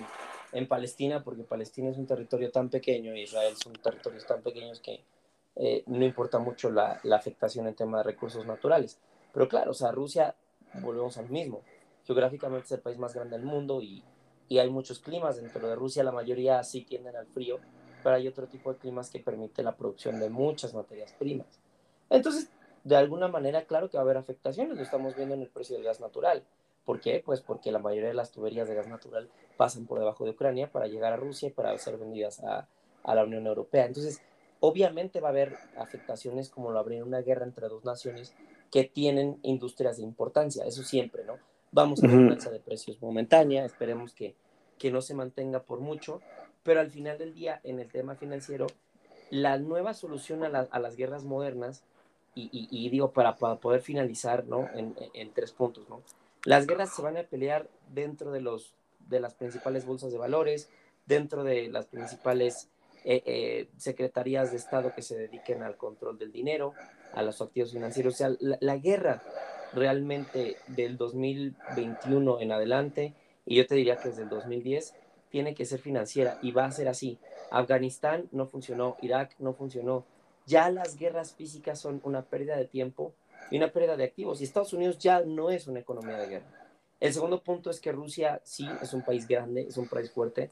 en, 0.53 0.66
Palestina, 0.66 1.23
porque 1.23 1.45
Palestina 1.45 1.90
es 1.90 1.97
un 1.97 2.07
territorio 2.07 2.51
tan 2.51 2.68
pequeño 2.68 3.14
Israel 3.14 3.55
son 3.57 3.75
territorios 3.75 4.27
tan 4.27 4.42
pequeños 4.42 4.81
que 4.81 5.05
eh, 5.57 5.85
no 5.87 6.05
importa 6.05 6.38
mucho 6.38 6.71
la, 6.71 6.99
la, 7.05 7.16
afectación 7.16 7.66
en 7.68 7.75
tema 7.75 7.99
de 7.99 8.05
recursos 8.05 8.47
naturales. 8.47 8.99
Pero 9.33 9.49
claro, 9.49 9.71
o 9.71 9.75
sea, 9.75 9.92
Rusia 9.92 10.35
volvemos 10.81 11.16
al 11.18 11.31
mismo. 11.31 11.62
Geográficamente 12.05 12.66
es 12.66 12.73
el 12.73 12.81
país 12.81 12.99
más 12.99 13.14
grande 13.14 13.37
del 13.37 13.47
mundo 13.47 13.81
y, 13.81 14.03
y 14.49 14.59
hay 14.59 14.71
muchos 14.71 14.99
climas 14.99 15.37
dentro 15.37 15.68
de 15.68 15.77
Rusia, 15.77 16.03
la 16.03 16.12
mayoría 16.12 16.62
sí 16.64 16.83
tienden 16.83 17.16
al 17.16 17.27
frío, 17.27 17.61
pero 18.02 18.16
hay 18.16 18.28
otro 18.28 18.46
tipo 18.46 18.72
de 18.72 18.78
climas 18.78 19.10
que 19.10 19.20
permite 19.20 19.62
la 19.62 19.76
producción 19.76 20.20
de 20.20 20.30
muchas 20.30 20.74
materias 20.74 21.12
primas. 21.12 21.60
Entonces, 22.10 22.50
de 22.84 22.96
alguna 22.96 23.28
manera, 23.28 23.64
claro 23.64 23.88
que 23.88 23.96
va 23.96 24.02
a 24.02 24.04
haber 24.04 24.16
afectaciones, 24.16 24.76
lo 24.76 24.82
estamos 24.82 25.16
viendo 25.16 25.34
en 25.34 25.42
el 25.42 25.48
precio 25.48 25.76
del 25.76 25.84
gas 25.84 26.00
natural. 26.00 26.42
¿Por 26.84 27.00
qué? 27.00 27.22
Pues 27.24 27.40
porque 27.40 27.70
la 27.70 27.78
mayoría 27.78 28.08
de 28.08 28.14
las 28.14 28.32
tuberías 28.32 28.68
de 28.68 28.74
gas 28.74 28.88
natural 28.88 29.28
pasan 29.56 29.86
por 29.86 29.98
debajo 29.98 30.24
de 30.24 30.30
Ucrania 30.32 30.70
para 30.70 30.88
llegar 30.88 31.12
a 31.12 31.16
Rusia 31.16 31.48
y 31.48 31.52
para 31.52 31.76
ser 31.78 31.96
vendidas 31.96 32.40
a, 32.40 32.66
a 33.04 33.14
la 33.14 33.24
Unión 33.24 33.46
Europea. 33.46 33.86
Entonces, 33.86 34.20
obviamente 34.60 35.20
va 35.20 35.28
a 35.28 35.30
haber 35.30 35.56
afectaciones 35.76 36.48
como 36.48 36.70
lo 36.70 36.78
habría 36.78 37.04
una 37.04 37.20
guerra 37.20 37.44
entre 37.44 37.68
dos 37.68 37.84
naciones 37.84 38.34
que 38.70 38.84
tienen 38.84 39.38
industrias 39.42 39.98
de 39.98 40.02
importancia, 40.02 40.64
eso 40.64 40.82
siempre, 40.82 41.24
¿no? 41.24 41.36
Vamos 41.72 42.02
a 42.02 42.06
ver 42.06 42.16
una 42.16 42.34
alza 42.34 42.50
de 42.50 42.60
precios 42.60 43.00
momentánea, 43.02 43.64
esperemos 43.64 44.14
que, 44.14 44.34
que 44.78 44.90
no 44.90 45.02
se 45.02 45.14
mantenga 45.14 45.62
por 45.62 45.80
mucho, 45.80 46.20
pero 46.62 46.81
al 46.81 46.90
final 46.90 47.18
del 47.18 47.35
día, 47.35 47.61
en 47.64 47.81
el 47.81 47.90
tema 47.90 48.14
financiero, 48.14 48.66
la 49.31 49.59
nueva 49.59 49.94
solución 49.94 50.44
a, 50.44 50.68
a 50.70 50.79
las 50.79 50.96
guerras 50.96 51.25
modernas, 51.25 51.85
y, 52.35 52.48
y, 52.70 52.88
digo 52.88 53.12
para, 53.12 53.37
para, 53.37 53.57
poder 53.57 53.83
finalizar, 53.83 54.46
¿no? 54.46 54.66
En, 54.75 54.94
en, 55.12 55.33
tres 55.33 55.53
puntos, 55.53 55.87
¿no? 55.90 56.03
Las 56.46 56.66
guerras 56.66 56.94
se 56.94 57.03
van 57.03 57.18
a 57.18 57.25
pelear 57.25 57.68
dentro 57.92 58.33
de, 58.33 58.40
los, 58.40 58.75
de 59.09 59.20
las 59.20 59.35
principales 59.35 59.85
bolsas 59.85 60.12
de 60.12 60.18
valores, 60.18 60.70
dentro 61.07 61.44
de 61.44 61.68
las 61.68 61.87
principales 61.87 62.70
eh, 63.05 63.22
eh, 63.27 63.68
secretarías 63.79 64.53
de 64.53 64.57
Estado 64.57 64.94
que 64.94 65.03
se 65.03 65.16
dediquen 65.16 65.62
al 65.62 65.77
control 65.77 66.18
del 66.18 66.31
dinero, 66.31 66.72
a 67.12 67.22
los 67.22 67.42
activos 67.42 67.72
financieros. 67.72 68.14
O 68.14 68.16
sea, 68.16 68.31
la, 68.38 68.77
guerra 68.77 69.22
realmente 69.72 70.57
del 70.68 70.96
2021 70.96 72.40
en 72.40 72.53
adelante, 72.53 73.14
y 73.44 73.57
yo 73.57 73.66
te 73.66 73.75
diría 73.75 73.96
que 73.96 74.11
desde 74.11 74.22
el 74.22 74.29
2010, 74.29 74.94
tiene 75.33 75.55
que 75.55 75.64
ser 75.64 75.81
financiera 75.81 76.38
y 76.42 76.53
va 76.53 76.66
a 76.66 76.71
ser 76.71 76.88
así. 76.88 77.18
Afganistán 77.51 78.29
no 78.33 78.47
funcionó, 78.47 78.99
Irak 79.01 79.35
no 79.38 79.55
funcionó. 79.55 80.05
Ya 80.47 80.68
las 80.71 80.97
guerras 80.97 81.35
físicas 81.35 81.81
son 81.81 82.03
una 82.05 82.23
pérdida 82.23 82.55
de 82.57 82.66
tiempo 82.66 83.14
y 83.51 83.57
una 83.57 83.73
pérdida 83.73 83.97
de 83.97 84.05
activos. 84.05 84.40
Y 84.40 84.45
Estados 84.45 84.75
Unidos 84.75 84.99
ya 84.99 85.23
no 85.23 85.51
es 85.51 85.66
una 85.66 85.81
economía 85.81 86.18
de 86.18 86.29
guerra. 86.29 86.47
El 87.01 87.14
segundo 87.14 87.42
punto 87.42 87.71
es 87.71 87.81
que 87.81 87.92
Rusia 87.92 88.42
sí 88.45 88.68
es 88.83 88.92
un 88.92 89.03
país 89.03 89.27
grande, 89.27 89.62
es 89.62 89.79
un 89.79 89.88
país 89.88 90.11
fuerte, 90.11 90.51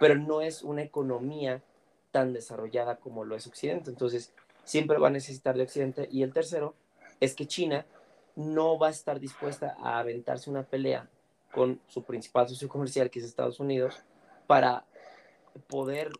pero 0.00 0.14
no 0.16 0.40
es 0.40 0.62
una 0.62 0.82
economía 0.82 1.62
tan 2.10 2.32
desarrollada 2.32 2.96
como 2.96 3.24
lo 3.24 3.36
es 3.36 3.46
Occidente. 3.46 3.90
Entonces, 3.90 4.32
siempre 4.64 4.98
va 4.98 5.08
a 5.08 5.12
necesitar 5.12 5.56
de 5.56 5.64
Occidente. 5.64 6.08
Y 6.10 6.22
el 6.22 6.32
tercero 6.32 6.74
es 7.20 7.34
que 7.34 7.46
China 7.46 7.84
no 8.34 8.78
va 8.78 8.86
a 8.86 8.90
estar 8.90 9.20
dispuesta 9.20 9.76
a 9.82 9.98
aventarse 9.98 10.48
una 10.48 10.62
pelea 10.62 11.08
con 11.52 11.80
su 11.86 12.02
principal 12.02 12.48
socio 12.48 12.68
comercial, 12.68 13.10
que 13.10 13.18
es 13.18 13.26
Estados 13.26 13.60
Unidos, 13.60 14.02
para 14.46 14.84
poder 15.68 16.10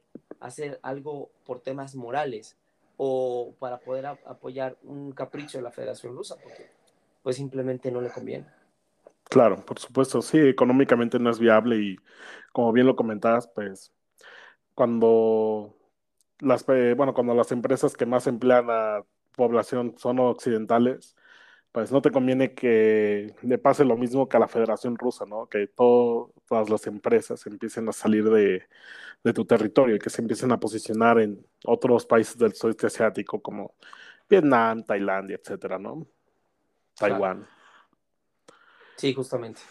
hacer 0.41 0.79
algo 0.83 1.31
por 1.45 1.61
temas 1.61 1.95
morales 1.95 2.57
o 2.97 3.55
para 3.59 3.79
poder 3.79 4.07
apoyar 4.07 4.77
un 4.83 5.13
capricho 5.13 5.59
de 5.59 5.65
la 5.65 5.71
Federación 5.71 6.15
Rusa, 6.15 6.37
porque 6.43 6.71
pues 7.23 7.37
simplemente 7.37 7.91
no 7.91 8.01
le 8.01 8.11
conviene. 8.11 8.47
Claro, 9.25 9.65
por 9.65 9.79
supuesto, 9.79 10.21
sí, 10.21 10.39
económicamente 10.39 11.19
no 11.19 11.31
es 11.31 11.39
viable 11.39 11.77
y 11.77 11.97
como 12.53 12.73
bien 12.73 12.87
lo 12.87 12.97
comentabas, 12.97 13.49
pues 13.49 13.93
cuando 14.75 15.75
las, 16.41 16.67
bueno, 16.67 17.15
cuando 17.15 17.35
las 17.35 17.53
empresas 17.53 17.97
que 17.97 18.05
más 18.05 18.27
emplean 18.27 18.67
a 18.69 19.03
población 19.37 19.95
son 19.97 20.19
occidentales, 20.19 21.17
pues 21.73 21.91
no 21.91 22.03
te 22.03 22.11
conviene 22.11 22.53
que 22.53 23.35
le 23.41 23.59
pase 23.59 23.85
lo 23.85 23.97
mismo 23.97 24.29
que 24.29 24.37
a 24.37 24.41
la 24.41 24.49
Federación 24.49 24.97
Rusa, 24.97 25.25
¿no? 25.25 25.47
Que 25.47 25.67
todas 25.67 26.69
las 26.69 26.87
empresas 26.87 27.47
empiecen 27.47 27.89
a 27.89 27.93
salir 27.93 28.29
de, 28.29 28.63
tu 29.33 29.47
territorio 29.47 29.97
y 29.97 29.99
que 29.99 30.11
se 30.11 30.21
empiecen 30.21 30.53
a 30.53 30.61
posicionar 30.61 31.19
en 31.19 31.45
otros 31.65 32.05
países 32.05 32.37
del 32.37 32.53
sudeste 32.53 32.89
asiático 32.89 33.41
como 33.41 33.75
Vietnam, 34.29 34.85
Tailandia, 34.85 35.39
etcétera, 35.43 35.79
¿no? 35.79 36.07
Taiwán. 36.99 37.47
Sí, 38.97 39.15
justamente. 39.15 39.63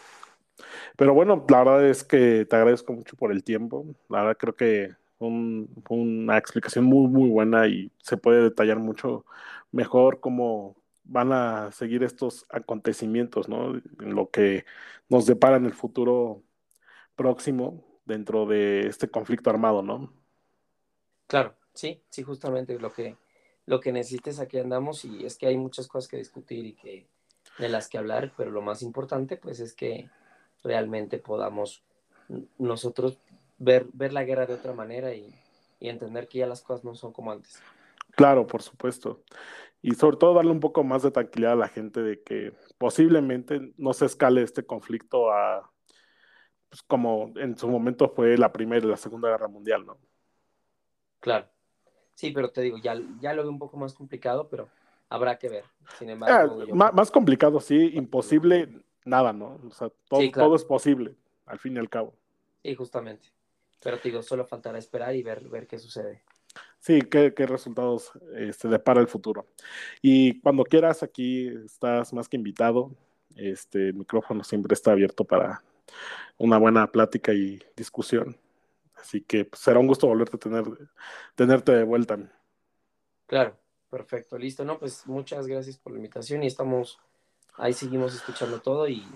Pero 0.96 1.14
bueno, 1.14 1.44
la 1.48 1.58
verdad 1.58 1.86
es 1.88 2.02
que 2.02 2.44
te 2.46 2.56
agradezco 2.56 2.92
mucho 2.92 3.16
por 3.16 3.30
el 3.30 3.44
tiempo. 3.44 3.86
La 4.08 4.22
verdad 4.22 4.36
creo 4.38 4.56
que 4.56 4.96
fue, 5.18 5.28
una 5.28 6.36
explicación 6.36 6.84
muy, 6.84 7.06
muy 7.06 7.30
buena 7.30 7.68
y 7.68 7.92
se 7.98 8.16
puede 8.16 8.42
detallar 8.42 8.80
mucho 8.80 9.24
mejor 9.70 10.18
cómo 10.18 10.81
van 11.04 11.32
a 11.32 11.72
seguir 11.72 12.02
estos 12.02 12.46
acontecimientos, 12.50 13.48
¿no? 13.48 13.76
En 13.76 14.14
lo 14.14 14.30
que 14.30 14.64
nos 15.08 15.26
depara 15.26 15.56
en 15.56 15.66
el 15.66 15.74
futuro 15.74 16.42
próximo 17.16 17.84
dentro 18.04 18.46
de 18.46 18.86
este 18.86 19.08
conflicto 19.08 19.50
armado, 19.50 19.82
¿no? 19.82 20.12
Claro, 21.26 21.54
sí, 21.72 22.02
sí, 22.10 22.22
justamente 22.22 22.78
lo 22.78 22.92
que, 22.92 23.16
lo 23.66 23.80
que 23.80 23.92
necesites 23.92 24.38
aquí 24.38 24.58
andamos 24.58 25.04
y 25.04 25.24
es 25.24 25.36
que 25.36 25.46
hay 25.46 25.56
muchas 25.56 25.88
cosas 25.88 26.08
que 26.08 26.16
discutir 26.18 26.66
y 26.66 26.72
que 26.74 27.06
de 27.58 27.68
las 27.68 27.88
que 27.88 27.98
hablar, 27.98 28.32
pero 28.36 28.50
lo 28.50 28.62
más 28.62 28.82
importante 28.82 29.36
pues 29.36 29.60
es 29.60 29.74
que 29.74 30.08
realmente 30.62 31.18
podamos 31.18 31.82
nosotros 32.58 33.18
ver, 33.58 33.86
ver 33.92 34.12
la 34.12 34.24
guerra 34.24 34.46
de 34.46 34.54
otra 34.54 34.72
manera 34.72 35.14
y, 35.14 35.34
y 35.80 35.88
entender 35.88 36.28
que 36.28 36.38
ya 36.38 36.46
las 36.46 36.62
cosas 36.62 36.84
no 36.84 36.94
son 36.94 37.12
como 37.12 37.32
antes. 37.32 37.60
Claro, 38.12 38.46
por 38.46 38.62
supuesto. 38.62 39.24
Y 39.80 39.94
sobre 39.94 40.16
todo 40.16 40.34
darle 40.34 40.52
un 40.52 40.60
poco 40.60 40.84
más 40.84 41.02
de 41.02 41.10
tranquilidad 41.10 41.54
a 41.54 41.56
la 41.56 41.68
gente 41.68 42.02
de 42.02 42.22
que 42.22 42.52
posiblemente 42.78 43.72
no 43.76 43.92
se 43.92 44.06
escale 44.06 44.42
este 44.42 44.64
conflicto 44.64 45.32
a 45.32 45.72
pues, 46.72 46.82
como 46.84 47.32
en 47.36 47.58
su 47.58 47.68
momento 47.68 48.08
fue 48.08 48.38
la 48.38 48.50
Primera 48.50 48.86
y 48.86 48.88
la 48.88 48.96
Segunda 48.96 49.28
Guerra 49.28 49.46
Mundial, 49.46 49.84
¿no? 49.84 49.98
Claro. 51.20 51.46
Sí, 52.14 52.30
pero 52.30 52.50
te 52.50 52.62
digo, 52.62 52.78
ya, 52.78 52.98
ya 53.20 53.34
lo 53.34 53.42
veo 53.42 53.50
un 53.50 53.58
poco 53.58 53.76
más 53.76 53.92
complicado, 53.92 54.48
pero 54.48 54.70
habrá 55.10 55.38
que 55.38 55.50
ver. 55.50 55.64
Sin 55.98 56.08
ah, 56.08 56.12
embargo, 56.12 56.66
más, 56.74 57.10
complicado, 57.10 57.60
sí, 57.60 57.90
imposible, 57.94 58.84
nada, 59.04 59.34
¿no? 59.34 59.60
O 59.66 59.70
sea, 59.70 59.90
todo, 60.08 60.22
todo 60.32 60.56
es 60.56 60.64
posible, 60.64 61.14
al 61.44 61.58
fin 61.58 61.76
y 61.76 61.78
al 61.78 61.90
cabo. 61.90 62.14
Sí, 62.62 62.74
justamente. 62.74 63.28
Pero 63.82 63.98
te 63.98 64.08
digo, 64.08 64.22
solo 64.22 64.46
faltará 64.46 64.78
esperar 64.78 65.14
y 65.14 65.22
ver, 65.22 65.48
ver 65.48 65.66
qué 65.66 65.78
sucede. 65.78 66.22
Sí, 66.82 67.00
qué, 67.02 67.32
qué 67.32 67.46
resultados 67.46 68.10
este, 68.34 68.66
depara 68.66 69.00
el 69.00 69.06
futuro. 69.06 69.46
Y 70.02 70.40
cuando 70.40 70.64
quieras, 70.64 71.04
aquí 71.04 71.46
estás 71.64 72.12
más 72.12 72.28
que 72.28 72.36
invitado. 72.36 72.90
Este 73.36 73.90
el 73.90 73.94
micrófono 73.94 74.42
siempre 74.42 74.74
está 74.74 74.90
abierto 74.90 75.24
para 75.24 75.62
una 76.38 76.58
buena 76.58 76.88
plática 76.90 77.32
y 77.32 77.62
discusión. 77.76 78.36
Así 78.96 79.20
que 79.20 79.44
pues, 79.44 79.62
será 79.62 79.78
un 79.78 79.86
gusto 79.86 80.08
volverte 80.08 80.36
a 80.36 80.40
tener, 80.40 80.64
tenerte 81.36 81.70
de 81.70 81.84
vuelta. 81.84 82.18
Claro, 83.26 83.56
perfecto, 83.88 84.36
listo. 84.36 84.64
No, 84.64 84.80
pues 84.80 85.06
muchas 85.06 85.46
gracias 85.46 85.78
por 85.78 85.92
la 85.92 85.98
invitación 85.98 86.42
y 86.42 86.48
estamos, 86.48 86.98
ahí 87.58 87.74
seguimos 87.74 88.12
escuchando 88.12 88.60
todo 88.60 88.88
y 88.88 89.06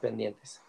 pendientes. 0.00 0.62